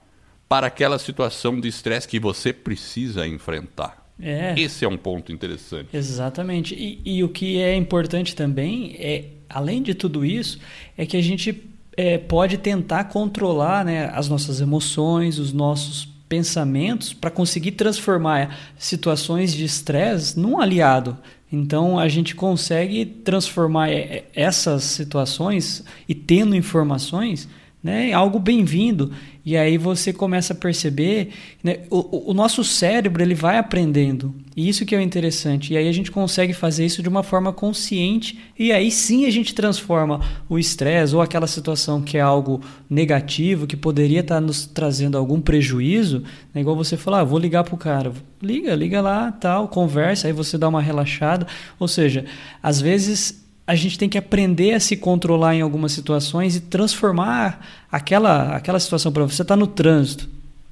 [0.47, 4.05] para aquela situação de estresse que você precisa enfrentar.
[4.21, 4.53] É.
[4.57, 5.89] Esse é um ponto interessante.
[5.91, 6.75] Exatamente.
[6.75, 10.59] E, e o que é importante também é, além de tudo isso,
[10.95, 11.63] é que a gente
[11.95, 19.53] é, pode tentar controlar né, as nossas emoções, os nossos pensamentos para conseguir transformar situações
[19.53, 21.17] de estresse num aliado.
[21.51, 23.89] Então a gente consegue transformar
[24.33, 27.47] essas situações e tendo informações
[27.83, 29.11] né, algo bem-vindo.
[29.45, 31.29] E aí você começa a perceber,
[31.63, 34.35] né, o, o, nosso cérebro ele vai aprendendo.
[34.57, 35.73] E isso que é o interessante.
[35.73, 38.39] E aí a gente consegue fazer isso de uma forma consciente.
[38.59, 42.59] E aí sim a gente transforma o estresse ou aquela situação que é algo
[42.89, 46.23] negativo, que poderia estar nos trazendo algum prejuízo.
[46.53, 48.11] Né, igual você falar, ah, vou ligar para o cara.
[48.41, 51.47] Liga, liga lá, tal, conversa, aí você dá uma relaxada.
[51.79, 52.25] Ou seja,
[52.61, 57.59] às vezes a gente tem que aprender a se controlar em algumas situações e transformar
[57.91, 60.29] aquela, aquela situação para você está no trânsito.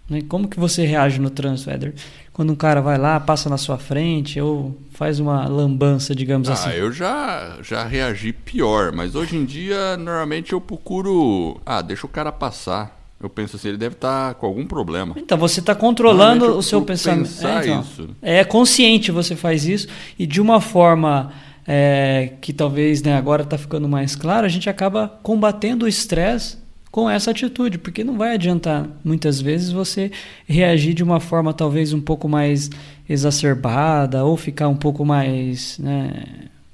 [0.10, 0.21] Né?
[0.29, 1.93] Como que você reage no trânsito, Éder?
[2.31, 6.53] Quando um cara vai lá, passa na sua frente ou faz uma lambança, digamos ah,
[6.53, 6.69] assim.
[6.69, 11.60] Ah, eu já, já reagi pior, mas hoje em dia normalmente eu procuro.
[11.65, 12.95] Ah, deixa o cara passar.
[13.21, 15.15] Eu penso assim, ele deve estar tá com algum problema.
[15.17, 17.29] Então, você está controlando o seu pensamento.
[17.47, 18.10] É, então, isso.
[18.21, 19.88] é consciente você faz isso
[20.19, 21.34] e de uma forma
[21.68, 26.57] é, que talvez né, agora está ficando mais claro, a gente acaba combatendo o estresse
[26.91, 30.11] com essa atitude, porque não vai adiantar muitas vezes você
[30.47, 32.70] reagir de uma forma talvez um pouco mais
[33.09, 36.24] exacerbada ou ficar um pouco mais né,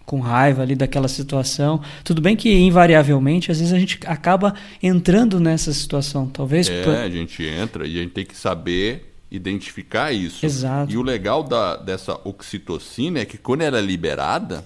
[0.05, 1.81] com raiva ali daquela situação.
[2.03, 6.69] Tudo bem que invariavelmente às vezes a gente acaba entrando nessa situação, talvez.
[6.69, 6.93] É, por...
[6.93, 10.45] a gente entra e a gente tem que saber identificar isso.
[10.45, 10.91] Exato.
[10.91, 14.65] E o legal da, dessa oxitocina é que quando ela é liberada,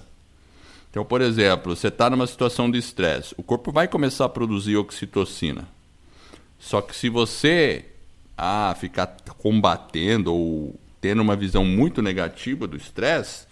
[0.96, 4.78] então, por exemplo, você está numa situação de estresse, o corpo vai começar a produzir
[4.78, 5.68] oxitocina.
[6.58, 7.84] Só que se você
[8.34, 13.46] ah, ficar combatendo ou tendo uma visão muito negativa do estresse,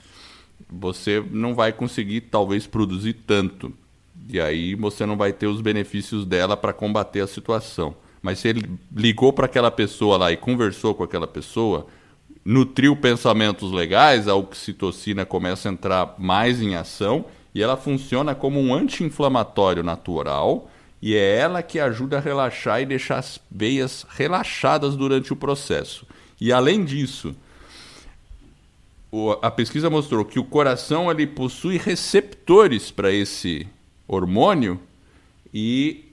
[0.70, 3.74] você não vai conseguir talvez produzir tanto.
[4.26, 7.94] E aí você não vai ter os benefícios dela para combater a situação.
[8.22, 11.88] Mas se ele ligou para aquela pessoa lá e conversou com aquela pessoa,
[12.44, 17.24] nutriu pensamentos legais, a oxitocina começa a entrar mais em ação
[17.54, 20.70] e ela funciona como um anti-inflamatório natural
[21.00, 26.06] e é ela que ajuda a relaxar e deixar as veias relaxadas durante o processo.
[26.40, 27.34] E além disso,
[29.40, 33.66] a pesquisa mostrou que o coração ele possui receptores para esse
[34.08, 34.80] hormônio
[35.52, 36.04] e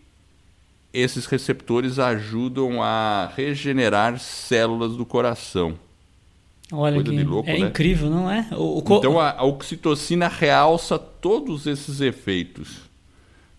[0.93, 5.79] esses receptores ajudam a regenerar células do coração.
[6.71, 7.67] Olha Coisa que louco, é né?
[7.67, 8.47] incrível, não é?
[8.51, 8.97] O, o...
[8.97, 12.89] Então a, a, oxitocina realça todos esses efeitos,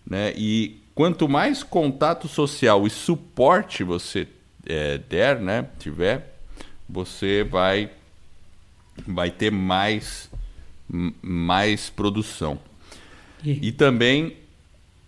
[0.05, 0.33] né?
[0.35, 4.27] E quanto mais contato social e suporte você
[4.65, 6.37] é, der, né, tiver,
[6.89, 7.91] você vai
[9.07, 10.29] vai ter mais
[11.21, 12.59] mais produção.
[13.43, 14.37] E, e também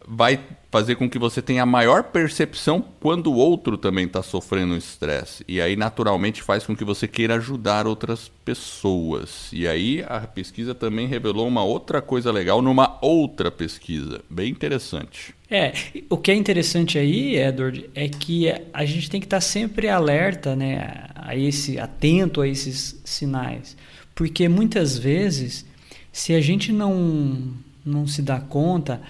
[0.08, 0.40] vai
[0.72, 5.44] fazer com que você tenha maior percepção quando o outro também está sofrendo estresse.
[5.48, 9.50] E aí, naturalmente, faz com que você queira ajudar outras pessoas.
[9.54, 15.34] E aí, a pesquisa também revelou uma outra coisa legal numa outra pesquisa, bem interessante.
[15.50, 15.74] É,
[16.10, 19.88] o que é interessante aí, Edward, é que a gente tem que estar tá sempre
[19.88, 23.78] alerta, né, a esse, atento a esses sinais.
[24.14, 25.66] Porque muitas vezes,
[26.12, 27.54] se a gente não,
[27.86, 29.02] não se dá conta,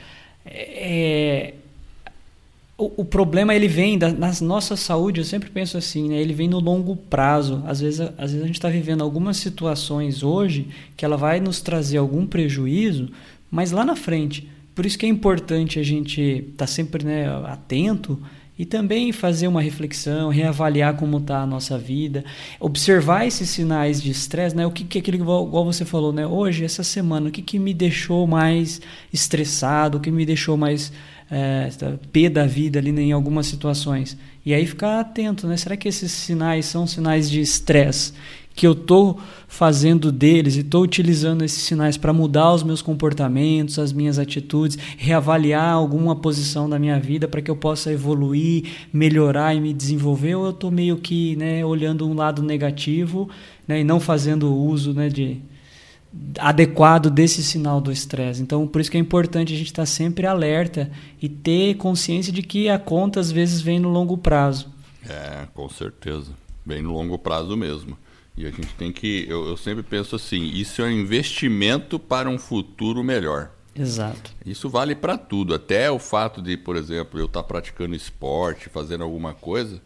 [0.45, 1.53] é,
[2.77, 6.15] o, o, problema ele vem da na nossa saúde, eu sempre penso assim, né?
[6.15, 7.63] ele vem no longo prazo.
[7.65, 11.61] Às vezes, às vezes a gente está vivendo algumas situações hoje que ela vai nos
[11.61, 13.09] trazer algum prejuízo,
[13.49, 14.49] mas lá na frente.
[14.75, 18.19] Por isso que é importante a gente estar tá sempre né, atento
[18.57, 22.23] e também fazer uma reflexão, reavaliar como está a nossa vida,
[22.59, 24.65] observar esses sinais de estresse, né?
[24.65, 26.25] O que, que aquilo igual você falou, né?
[26.25, 28.81] Hoje, essa semana, o que, que me deixou mais
[29.11, 30.91] estressado, o que me deixou mais
[31.29, 31.69] é,
[32.11, 34.17] pé da vida ali né, em algumas situações.
[34.45, 35.57] E aí ficar atento, né?
[35.57, 38.13] Será que esses sinais são sinais de estresse?
[38.55, 43.77] Que eu estou fazendo deles e estou utilizando esses sinais para mudar os meus comportamentos,
[43.77, 49.53] as minhas atitudes, reavaliar alguma posição da minha vida para que eu possa evoluir, melhorar
[49.53, 53.29] e me desenvolver, ou eu estou meio que né, olhando um lado negativo
[53.67, 55.41] né, e não fazendo uso né, de,
[56.39, 58.41] adequado desse sinal do estresse.
[58.41, 60.89] Então, por isso que é importante a gente estar tá sempre alerta
[61.21, 64.69] e ter consciência de que a conta às vezes vem no longo prazo.
[65.07, 66.31] É, com certeza.
[66.65, 67.97] Vem no longo prazo mesmo.
[68.37, 69.25] E a gente tem que.
[69.29, 73.51] Eu, eu sempre penso assim: isso é um investimento para um futuro melhor.
[73.77, 74.31] Exato.
[74.45, 75.53] Isso vale para tudo.
[75.53, 79.81] Até o fato de, por exemplo, eu estar tá praticando esporte, fazendo alguma coisa.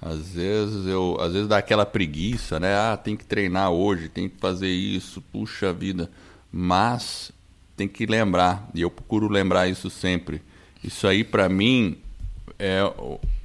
[0.00, 2.74] Às vezes eu, às vezes dá aquela preguiça, né?
[2.74, 6.10] Ah, tem que treinar hoje, tem que fazer isso, puxa vida.
[6.50, 7.32] Mas
[7.76, 10.42] tem que lembrar, e eu procuro lembrar isso sempre.
[10.82, 11.98] Isso aí para mim
[12.58, 12.80] é,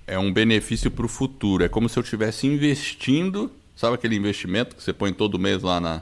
[0.08, 1.64] é um benefício para o futuro.
[1.64, 5.82] É como se eu estivesse investindo Sabe aquele investimento que você põe todo mês lá
[5.82, 6.02] na,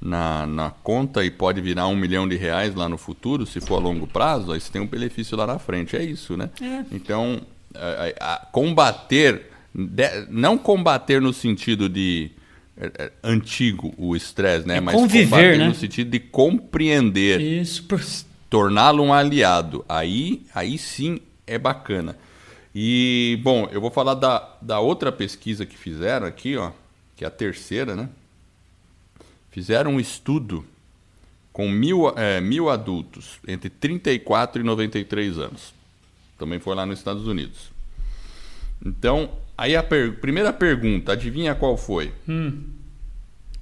[0.00, 3.76] na, na, conta e pode virar um milhão de reais lá no futuro, se for
[3.76, 5.96] a longo prazo, aí você tem um benefício lá na frente.
[5.96, 6.50] É isso, né?
[6.62, 6.84] É.
[6.92, 7.40] Então,
[7.74, 12.30] a, a, combater, de, não combater no sentido de
[12.76, 14.76] é, é, antigo o estresse, né?
[14.76, 15.66] É Mas conviver, combater né?
[15.66, 17.40] no sentido de compreender.
[17.40, 17.82] Isso.
[17.84, 18.00] Por...
[18.48, 19.84] Torná-lo um aliado.
[19.88, 22.16] Aí, aí sim é bacana.
[22.74, 26.70] E, bom, eu vou falar da, da outra pesquisa que fizeram aqui, ó
[27.20, 28.08] que é a terceira, né?
[29.50, 30.64] Fizeram um estudo
[31.52, 35.74] com mil, é, mil adultos entre 34 e 93 anos.
[36.38, 37.70] Também foi lá nos Estados Unidos.
[38.82, 42.10] Então, aí a per primeira pergunta, adivinha qual foi?
[42.26, 42.62] Hum.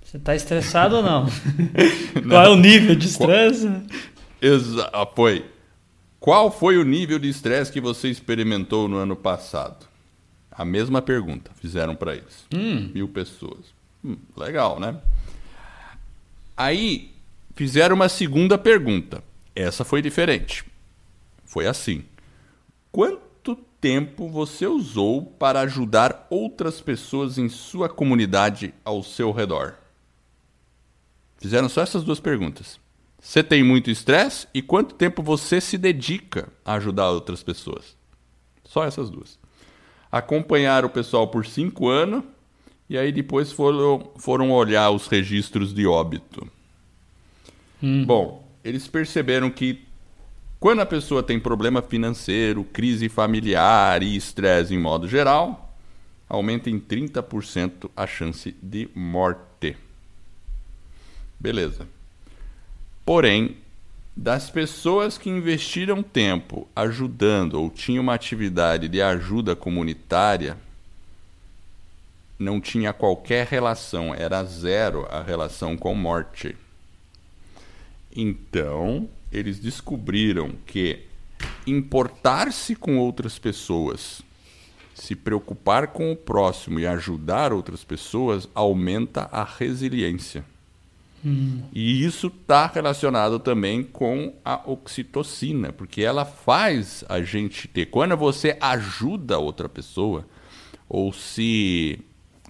[0.04, 1.24] Você está estressado ou não?
[1.24, 2.30] não?
[2.30, 3.68] Qual é o nível de estresse?
[4.40, 5.44] Exa ah, foi.
[6.20, 9.87] Qual foi o nível de estresse que você experimentou no ano passado?
[10.58, 12.44] A mesma pergunta fizeram para eles.
[12.52, 12.90] Hum.
[12.92, 13.72] Mil pessoas.
[14.04, 15.00] Hum, legal, né?
[16.56, 17.14] Aí
[17.54, 19.22] fizeram uma segunda pergunta.
[19.54, 20.64] Essa foi diferente.
[21.44, 22.04] Foi assim:
[22.90, 29.76] Quanto tempo você usou para ajudar outras pessoas em sua comunidade ao seu redor?
[31.36, 32.80] Fizeram só essas duas perguntas.
[33.20, 37.96] Você tem muito estresse e quanto tempo você se dedica a ajudar outras pessoas?
[38.64, 39.38] Só essas duas
[40.10, 42.24] acompanharam o pessoal por cinco anos
[42.88, 46.46] e aí depois foram, foram olhar os registros de óbito.
[47.82, 48.04] Hum.
[48.04, 49.86] Bom, eles perceberam que
[50.58, 55.72] Quando a pessoa tem problema financeiro, crise familiar e estresse em modo geral,
[56.28, 59.76] aumenta em 30% a chance de morte.
[61.38, 61.86] Beleza.
[63.04, 63.56] Porém,
[64.18, 70.58] das pessoas que investiram tempo ajudando ou tinham uma atividade de ajuda comunitária,
[72.36, 76.56] não tinha qualquer relação, era zero a relação com morte.
[78.14, 81.04] Então, eles descobriram que
[81.64, 84.20] importar-se com outras pessoas,
[84.96, 90.44] se preocupar com o próximo e ajudar outras pessoas aumenta a resiliência.
[91.24, 91.62] Hum.
[91.72, 97.86] E isso está relacionado também com a oxitocina, porque ela faz a gente ter.
[97.86, 100.26] Quando você ajuda outra pessoa,
[100.88, 101.98] ou se,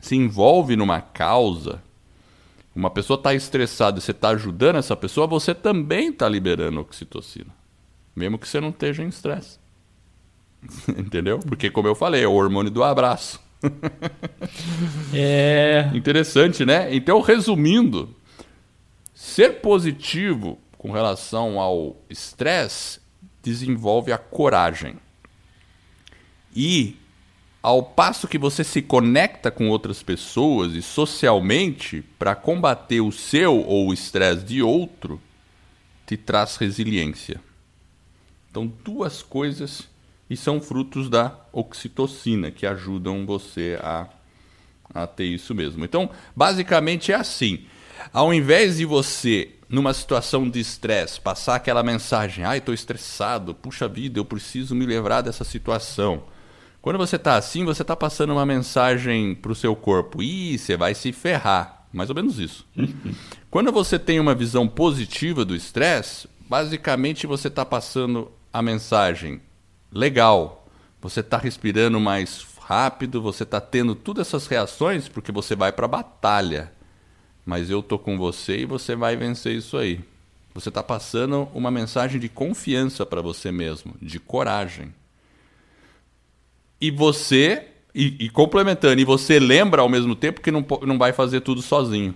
[0.01, 1.83] se envolve numa causa,
[2.75, 7.59] uma pessoa está estressada e você está ajudando essa pessoa, você também está liberando oxitocina.
[8.15, 9.59] Mesmo que você não esteja em estresse.
[10.97, 11.39] Entendeu?
[11.41, 13.41] Porque, como eu falei, é o hormônio do abraço.
[15.13, 15.91] é.
[15.95, 16.95] Interessante, né?
[16.95, 18.15] Então, resumindo,
[19.19, 23.01] ser positivo com relação ao estresse
[23.43, 24.95] desenvolve a coragem.
[26.55, 26.97] E
[27.61, 33.57] ao passo que você se conecta com outras pessoas e socialmente para combater o seu
[33.57, 35.21] ou o estresse de outro,
[36.07, 37.41] te traz resiliência.
[38.49, 39.89] Então, duas coisas
[40.31, 44.07] e são frutos da oxitocina que ajudam você a,
[44.95, 45.85] a ter isso mesmo.
[45.85, 47.67] Então, basicamente é assim:
[48.13, 53.87] ao invés de você, numa situação de estresse, passar aquela mensagem, ai, estou estressado, puxa
[53.89, 56.23] vida, eu preciso me livrar dessa situação
[56.81, 60.23] quando você está assim, você está passando uma mensagem para o seu corpo.
[60.23, 61.87] Ih, você vai se ferrar.
[61.93, 62.67] Mais ou menos isso.
[63.51, 69.41] Quando você tem uma visão positiva do estresse, basicamente você está passando a mensagem
[69.93, 70.67] legal.
[71.01, 75.87] Você está respirando mais rápido, você está tendo todas essas reações porque você vai para
[75.87, 76.73] a batalha.
[77.49, 80.01] Mas eu tô com você e você vai vencer isso aí.
[80.53, 84.93] Você está passando uma mensagem de confiança para você mesmo, de coragem
[86.79, 91.15] e você, e, e, complementando, e você lembra ao mesmo tempo que não, não vai
[91.15, 92.15] fazer tudo sozinho.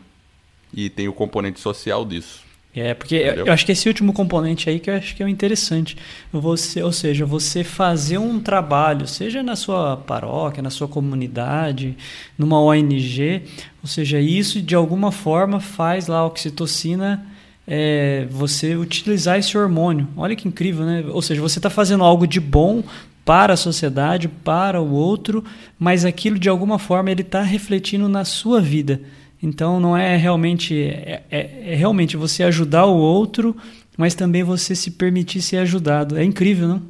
[0.71, 2.43] E tem o componente social disso.
[2.75, 3.47] É, porque Entendeu?
[3.47, 5.97] eu acho que esse último componente aí que eu acho que é o interessante.
[6.33, 11.95] Você, ou seja, você fazer um trabalho, seja na sua paróquia, na sua comunidade,
[12.39, 13.43] numa ONG,
[13.83, 17.27] ou seja, isso de alguma forma faz lá a oxitocina
[17.67, 20.09] é, você utilizar esse hormônio.
[20.17, 21.05] Olha que incrível, né?
[21.09, 22.83] Ou seja, você está fazendo algo de bom
[23.25, 25.45] para a sociedade, para o outro,
[25.79, 29.01] mas aquilo de alguma forma ele está refletindo na sua vida.
[29.43, 33.57] Então não é realmente é, é, é, realmente você ajudar o outro,
[33.97, 36.17] mas também você se permitir ser ajudado.
[36.17, 36.83] É incrível, não?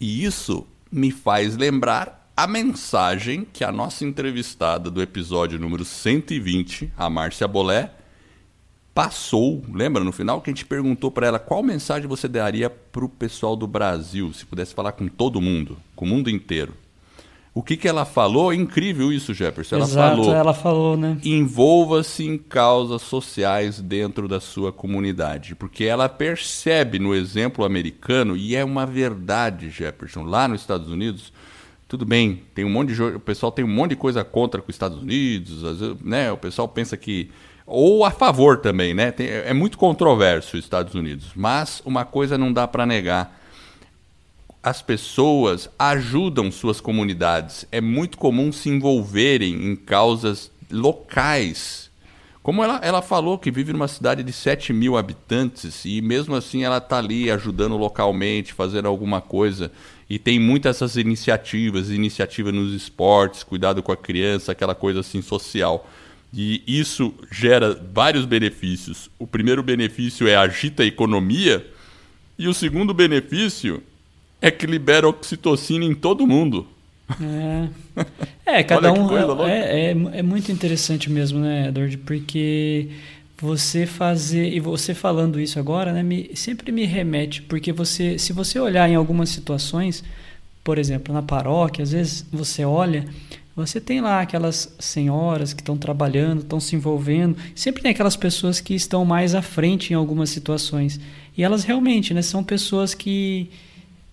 [0.00, 6.92] E isso me faz lembrar a mensagem que a nossa entrevistada do episódio número 120,
[6.96, 7.90] a Márcia Bolé,
[8.94, 13.04] passou, lembra no final que a gente perguntou para ela qual mensagem você daria para
[13.04, 16.74] o pessoal do Brasil, se pudesse falar com todo mundo, com o mundo inteiro.
[17.56, 18.52] O que, que ela falou?
[18.52, 19.76] Incrível isso, Jefferson.
[19.76, 20.34] Ela Exato, falou.
[20.34, 21.16] Ela falou, né?
[21.24, 28.54] Envolva-se em causas sociais dentro da sua comunidade, porque ela percebe no exemplo americano e
[28.54, 30.24] é uma verdade, Jefferson.
[30.24, 31.32] Lá nos Estados Unidos,
[31.88, 34.68] tudo bem, tem um monte de o pessoal tem um monte de coisa contra os
[34.68, 35.62] Estados Unidos,
[36.02, 36.30] né?
[36.30, 37.30] O pessoal pensa que
[37.66, 39.10] ou a favor também, né?
[39.10, 43.45] Tem, é muito controverso os Estados Unidos, mas uma coisa não dá para negar.
[44.66, 47.64] As pessoas ajudam suas comunidades.
[47.70, 51.88] É muito comum se envolverem em causas locais.
[52.42, 56.64] Como ela, ela falou que vive numa cidade de 7 mil habitantes e mesmo assim
[56.64, 59.70] ela está ali ajudando localmente, fazendo alguma coisa.
[60.10, 65.22] E tem muitas essas iniciativas, iniciativa nos esportes, cuidado com a criança, aquela coisa assim
[65.22, 65.88] social.
[66.34, 69.12] E isso gera vários benefícios.
[69.16, 71.64] O primeiro benefício é agita a economia,
[72.36, 73.80] e o segundo benefício
[74.40, 76.66] é que libera oxitocina em todo mundo.
[78.44, 79.46] É, é cada um.
[79.46, 81.98] É, é, é, muito interessante mesmo, né, Edward?
[81.98, 82.88] Porque
[83.38, 84.52] você fazer.
[84.52, 88.88] E você falando isso agora, né, me, sempre me remete, porque você, se você olhar
[88.88, 90.02] em algumas situações,
[90.64, 93.04] por exemplo, na paróquia, às vezes você olha
[93.56, 97.38] você tem lá aquelas senhoras que estão trabalhando, estão se envolvendo.
[97.54, 101.00] Sempre tem aquelas pessoas que estão mais à frente em algumas situações.
[101.34, 103.48] E elas realmente né, são pessoas que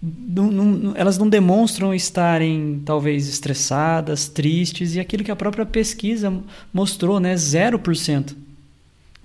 [0.04, 6.34] não, não, elas não demonstram estarem talvez estressadas, tristes, e aquilo que a própria pesquisa
[6.74, 8.36] mostrou, né, 0%.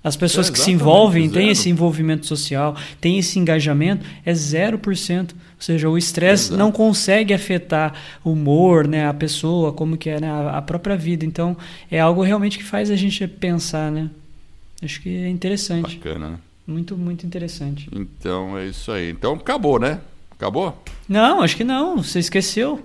[0.05, 1.51] As pessoas É, que se envolvem, têm zero.
[1.53, 5.33] esse envolvimento social, têm esse engajamento, é 0%.
[5.33, 6.57] Ou seja, o estresse Exato.
[6.59, 10.97] não consegue afetar o humor, né, a pessoa, como que é né, a a própria
[10.97, 11.24] vida.
[11.26, 11.57] Então,
[11.91, 14.09] é algo realmente que faz a gente pensar, né?
[14.81, 15.97] Acho que é interessante.
[15.97, 16.39] Bacana, né?
[16.64, 17.89] Muito, muito interessante.
[17.93, 19.11] Então é isso aí.
[19.11, 19.99] Então acabou, né?
[20.39, 20.80] Acabou?
[21.09, 21.97] Não, acho que não.
[22.03, 22.80] Você esqueceu.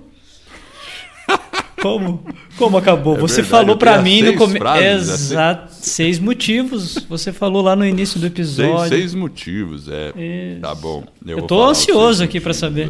[1.79, 2.25] Como?
[2.57, 3.15] Como acabou?
[3.17, 5.11] É você verdade, falou eu pra tenho mim seis no começo.
[5.11, 5.73] Exato.
[5.73, 7.05] Seis motivos.
[7.09, 8.89] Você falou lá no início do Seis, episódio.
[8.89, 10.13] seis motivos, é.
[10.53, 10.61] Isso.
[10.61, 11.03] Tá bom.
[11.25, 12.89] Eu vou tô ansioso seis aqui pra motivos saber.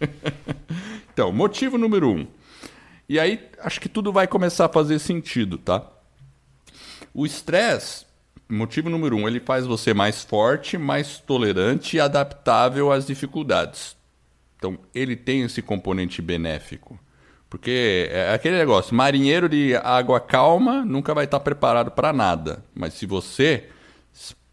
[1.12, 2.26] então, motivo número um.
[3.08, 5.84] E aí, acho que tudo vai começar a fazer sentido, tá?
[7.12, 8.06] O estresse,
[8.52, 13.96] motivo número um, ele faz você mais forte, mais tolerante e adaptável às dificuldades.
[14.56, 16.98] Então, ele tem esse componente benéfico.
[17.50, 22.64] Porque é aquele negócio, marinheiro de água calma nunca vai estar preparado para nada.
[22.74, 23.64] Mas se você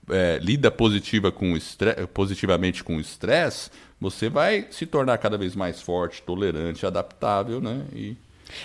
[0.09, 1.57] é, lida positiva com
[2.13, 3.69] positivamente com o estresse,
[4.01, 7.81] você vai se tornar cada vez mais forte, tolerante, adaptável, né?
[7.95, 8.17] E,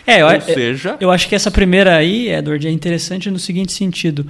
[0.06, 3.38] É, eu, ou eu- seja, eu acho que essa primeira aí, Edward, é interessante no
[3.38, 4.28] seguinte sentido.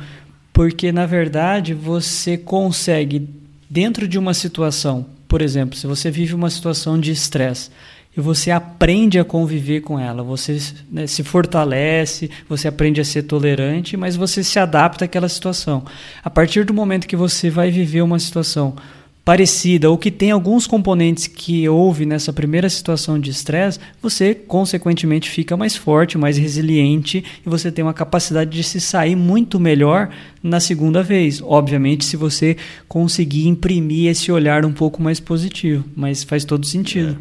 [0.54, 3.28] Porque, na verdade, você consegue,
[3.68, 7.70] dentro de uma situação, por exemplo, se você vive uma situação de estresse
[8.16, 10.56] e você aprende a conviver com ela, você
[10.88, 15.84] né, se fortalece, você aprende a ser tolerante, mas você se adapta àquela situação.
[16.22, 18.76] A partir do momento que você vai viver uma situação
[19.24, 25.30] parecida ou que tem alguns componentes que houve nessa primeira situação de estresse, você consequentemente
[25.30, 30.10] fica mais forte, mais resiliente e você tem uma capacidade de se sair muito melhor
[30.42, 31.40] na segunda vez.
[31.42, 32.56] Obviamente, se você
[32.86, 37.16] conseguir imprimir esse olhar um pouco mais positivo, mas faz todo sentido.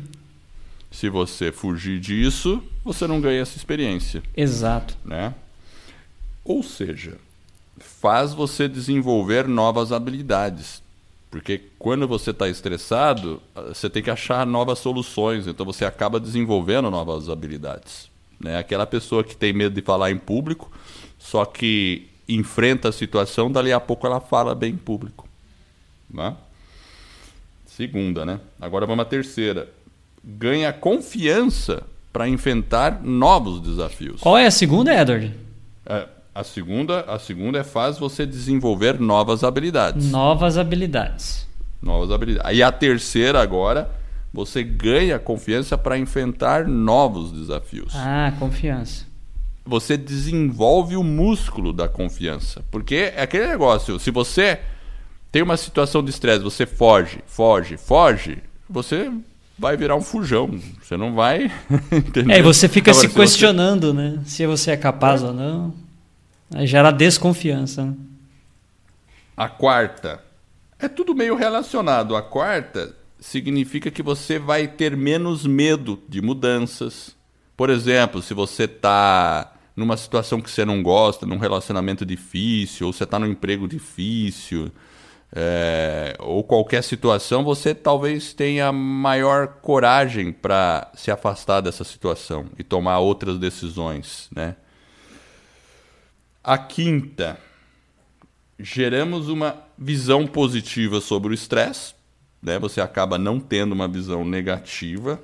[0.92, 4.22] se você fugir disso, você não ganha essa experiência.
[4.36, 4.98] Exato.
[5.06, 5.34] né?
[6.44, 7.18] Ou seja,
[7.80, 10.83] faz você desenvolver novas habilidades.
[11.34, 16.92] Porque quando você está estressado, você tem que achar novas soluções, então você acaba desenvolvendo
[16.92, 18.08] novas habilidades.
[18.40, 18.56] Né?
[18.56, 20.72] Aquela pessoa que tem medo de falar em público,
[21.18, 25.28] só que enfrenta a situação, dali a pouco ela fala bem em público.
[26.08, 26.36] Né?
[27.66, 28.40] Segunda, né?
[28.62, 29.68] Agora vamos à terceira.
[30.24, 31.82] Ganha confiança
[32.12, 34.22] para enfrentar novos desafios.
[34.22, 35.34] Qual é a segunda, Edward?
[35.84, 40.10] É, a segunda, a segunda é faz você desenvolver novas habilidades.
[40.10, 41.48] Novas habilidades.
[41.82, 42.58] Novas habilidades.
[42.58, 43.90] E a terceira agora,
[44.34, 47.94] você ganha confiança para enfrentar novos desafios.
[47.96, 49.06] Ah, confiança.
[49.66, 54.60] Você desenvolve o músculo da confiança, porque é aquele negócio, se você
[55.32, 59.10] tem uma situação de estresse, você foge, foge, foge, você
[59.58, 60.50] vai virar um fujão.
[60.82, 61.50] Você não vai?
[62.30, 64.20] É, e você fica Agora, se você- questionando, né?
[64.26, 65.74] Se você é capaz ou não.
[66.54, 67.86] Aí gera desconfiança.
[67.86, 67.96] Né?
[69.36, 70.24] A quarta.
[70.78, 72.16] É tudo meio relacionado.
[72.16, 77.16] A quarta significa que você vai ter menos medo de mudanças.
[77.56, 82.94] Por exemplo, se você está numa situação que você não gosta, num relacionamento difícil, ou
[82.94, 84.72] você está num emprego difícil,
[85.36, 92.64] é, ou qualquer situação, você talvez tenha maior coragem para se afastar dessa situação e
[92.64, 94.56] tomar outras decisões, né?
[96.44, 97.40] A quinta,
[98.60, 101.94] geramos uma visão positiva sobre o estresse,
[102.42, 102.60] né?
[102.60, 105.22] Você acaba não tendo uma visão negativa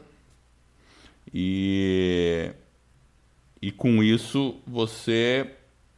[1.34, 2.52] e
[3.62, 5.52] e com isso você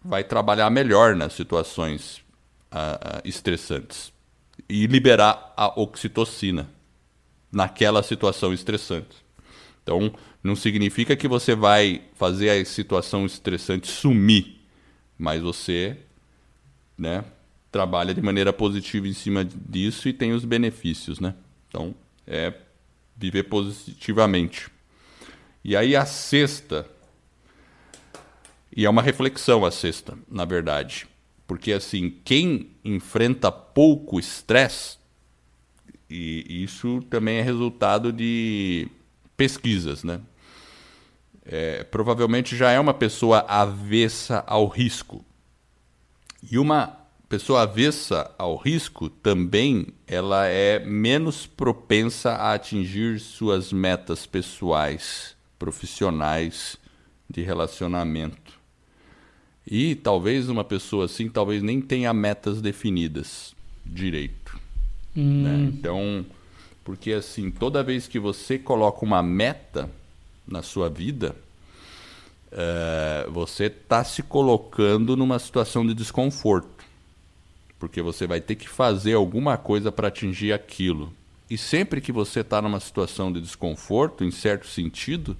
[0.03, 2.23] vai trabalhar melhor nas situações
[2.71, 4.11] ah, estressantes
[4.67, 6.67] e liberar a oxitocina
[7.51, 9.23] naquela situação estressante.
[9.83, 10.11] Então,
[10.43, 14.60] não significa que você vai fazer a situação estressante sumir,
[15.21, 15.97] mas você
[16.97, 17.23] né,
[17.71, 21.35] trabalha de maneira positiva em cima disso e tem os benefícios, né?
[21.69, 21.93] Então,
[22.25, 22.51] é
[23.15, 24.67] viver positivamente.
[25.63, 26.89] E aí a sexta,
[28.75, 31.07] e é uma reflexão a sexta, na verdade,
[31.45, 34.97] porque assim, quem enfrenta pouco estresse,
[36.09, 38.87] e isso também é resultado de
[39.37, 40.19] pesquisas, né?
[41.45, 45.25] É, provavelmente já é uma pessoa avessa ao risco.
[46.49, 54.25] E uma pessoa avessa ao risco também ela é menos propensa a atingir suas metas
[54.25, 56.77] pessoais, profissionais,
[57.29, 58.59] de relacionamento.
[59.65, 64.59] E talvez uma pessoa assim talvez nem tenha metas definidas direito.
[65.15, 65.71] Hum, né?
[65.73, 66.25] Então,
[66.83, 69.89] porque assim, toda vez que você coloca uma meta
[70.51, 71.35] na sua vida,
[72.51, 76.81] eh, você está se colocando numa situação de desconforto.
[77.79, 81.11] porque você vai ter que fazer alguma coisa para atingir aquilo.
[81.49, 85.35] E sempre que você está numa situação de desconforto, em certo sentido,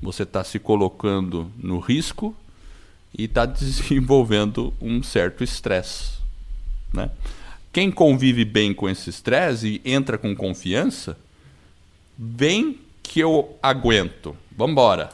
[0.00, 2.36] você está se colocando no risco
[3.16, 6.18] e está desenvolvendo um certo estresse.
[6.92, 7.10] Né?
[7.72, 11.18] Quem convive bem com esse estresse e entra com confiança,
[12.18, 12.78] vem
[13.08, 15.10] que eu aguento, vamos embora.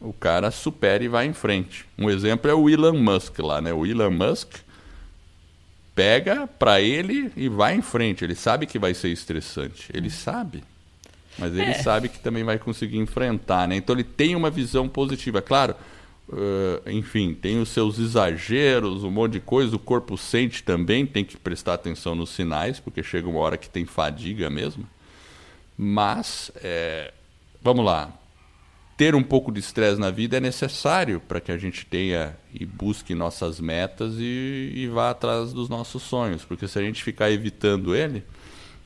[0.00, 1.84] O cara supera e vai em frente.
[1.98, 3.72] Um exemplo é o Elon Musk lá, né?
[3.72, 4.56] O Elon Musk
[5.94, 8.24] pega para ele e vai em frente.
[8.24, 9.90] Ele sabe que vai ser estressante.
[9.92, 10.64] Ele sabe.
[11.38, 11.74] Mas ele é.
[11.74, 13.76] sabe que também vai conseguir enfrentar, né?
[13.76, 15.42] Então ele tem uma visão positiva.
[15.42, 15.74] Claro,
[16.28, 19.76] uh, enfim, tem os seus exageros, um monte de coisa.
[19.76, 23.68] O corpo sente também, tem que prestar atenção nos sinais, porque chega uma hora que
[23.68, 24.86] tem fadiga mesmo.
[25.82, 27.10] Mas, é,
[27.62, 28.12] vamos lá,
[28.98, 32.66] ter um pouco de estresse na vida é necessário para que a gente tenha e
[32.66, 36.44] busque nossas metas e, e, vá atrás dos nossos sonhos.
[36.44, 38.22] Porque se a gente ficar evitando ele,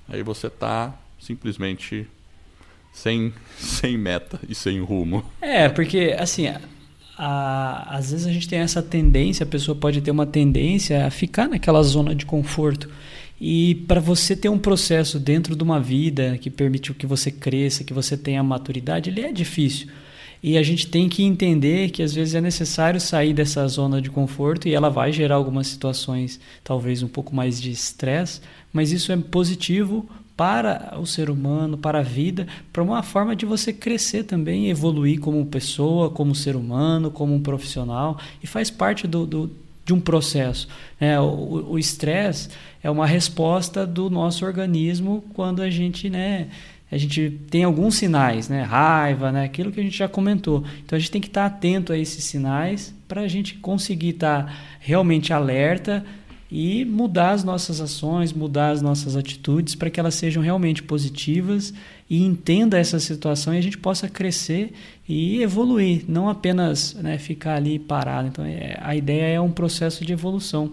[0.09, 2.07] aí você está simplesmente
[2.93, 5.29] sem, sem meta e sem rumo.
[5.41, 6.47] É, porque assim,
[7.19, 11.11] a, às vezes a gente tem essa tendência, a pessoa pode ter uma tendência a
[11.11, 12.89] ficar naquela zona de conforto.
[13.41, 17.85] E para você ter um processo dentro de uma vida que permitiu que você cresça,
[17.85, 19.89] que você tenha maturidade, ele é difícil.
[20.43, 24.11] E a gente tem que entender que às vezes é necessário sair dessa zona de
[24.11, 29.11] conforto e ela vai gerar algumas situações, talvez um pouco mais de estresse, mas isso
[29.11, 30.07] é positivo
[30.37, 35.19] para o ser humano, para a vida, para uma forma de você crescer também, evoluir
[35.19, 39.51] como pessoa, como ser humano, como um profissional, e faz parte do, do
[39.85, 40.69] de um processo.
[40.99, 42.49] É, o estresse
[42.83, 46.49] é uma resposta do nosso organismo quando a gente né,
[46.95, 48.63] a gente tem alguns sinais, né?
[48.63, 49.45] Raiva, né?
[49.45, 50.63] Aquilo que a gente já comentou.
[50.85, 54.77] Então a gente tem que estar atento a esses sinais para a gente conseguir estar
[54.79, 56.05] realmente alerta
[56.51, 61.75] e mudar as nossas ações, mudar as nossas atitudes para que elas sejam realmente positivas
[62.15, 64.73] e entenda essa situação e a gente possa crescer
[65.09, 68.29] e evoluir, não apenas né, ficar ali parado.
[68.29, 70.73] Então é, a ideia é um processo de evolução.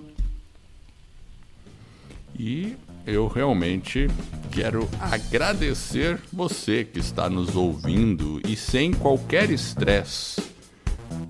[2.38, 2.76] E
[3.08, 4.08] eu realmente
[4.52, 10.44] quero agradecer você que está nos ouvindo e sem qualquer estresse.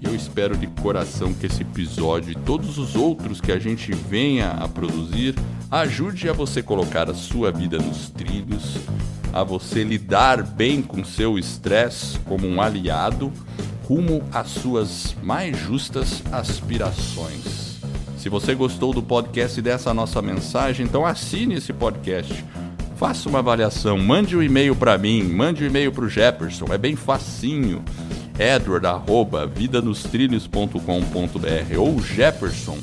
[0.02, 4.50] Eu espero de coração que esse episódio e todos os outros que a gente venha
[4.50, 5.36] a produzir
[5.72, 8.76] ajude a você colocar a sua vida nos trilhos,
[9.34, 13.32] a você lidar bem com seu estresse como um aliado
[13.88, 17.80] rumo às suas mais justas aspirações.
[18.18, 22.46] Se você gostou do podcast e dessa nossa mensagem, então assine esse podcast.
[22.96, 26.78] Faça uma avaliação, mande um e-mail para mim, mande um e-mail para o Jefferson, é
[26.78, 27.84] bem facinho.
[28.38, 32.78] Edward, arroba, vidanostrilhos.com.br ou Jefferson,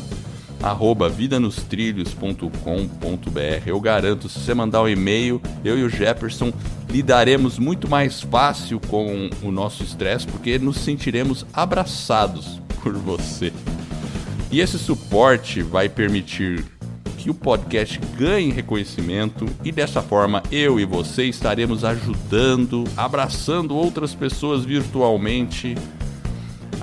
[0.62, 3.66] arroba, vidanostrilhos.com.br.
[3.66, 6.52] Eu garanto, se você mandar um e-mail, eu e o Jefferson
[6.88, 13.52] lidaremos muito mais fácil com o nosso estresse, porque nos sentiremos abraçados por você.
[14.50, 16.64] E esse suporte vai permitir
[17.18, 24.14] que o podcast ganhe reconhecimento e dessa forma eu e você estaremos ajudando, abraçando outras
[24.14, 25.74] pessoas virtualmente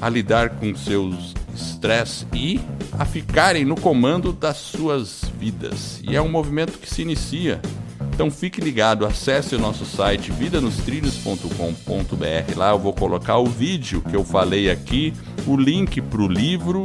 [0.02, 2.60] a lidar com seus estresse e
[2.94, 6.02] a ficarem no comando das suas vidas.
[6.04, 7.60] E é um movimento que se inicia.
[8.14, 12.58] Então fique ligado, acesse o nosso site vidanostrilhos.com.br.
[12.58, 15.14] Lá eu vou colocar o vídeo que eu falei aqui,
[15.46, 16.84] o link para o livro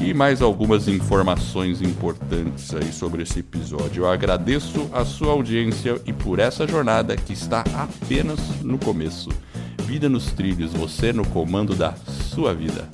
[0.00, 4.02] e mais algumas informações importantes aí sobre esse episódio.
[4.02, 9.30] Eu agradeço a sua audiência e por essa jornada que está apenas no começo.
[9.86, 12.88] Vida nos trilhos, você no comando da sua vida.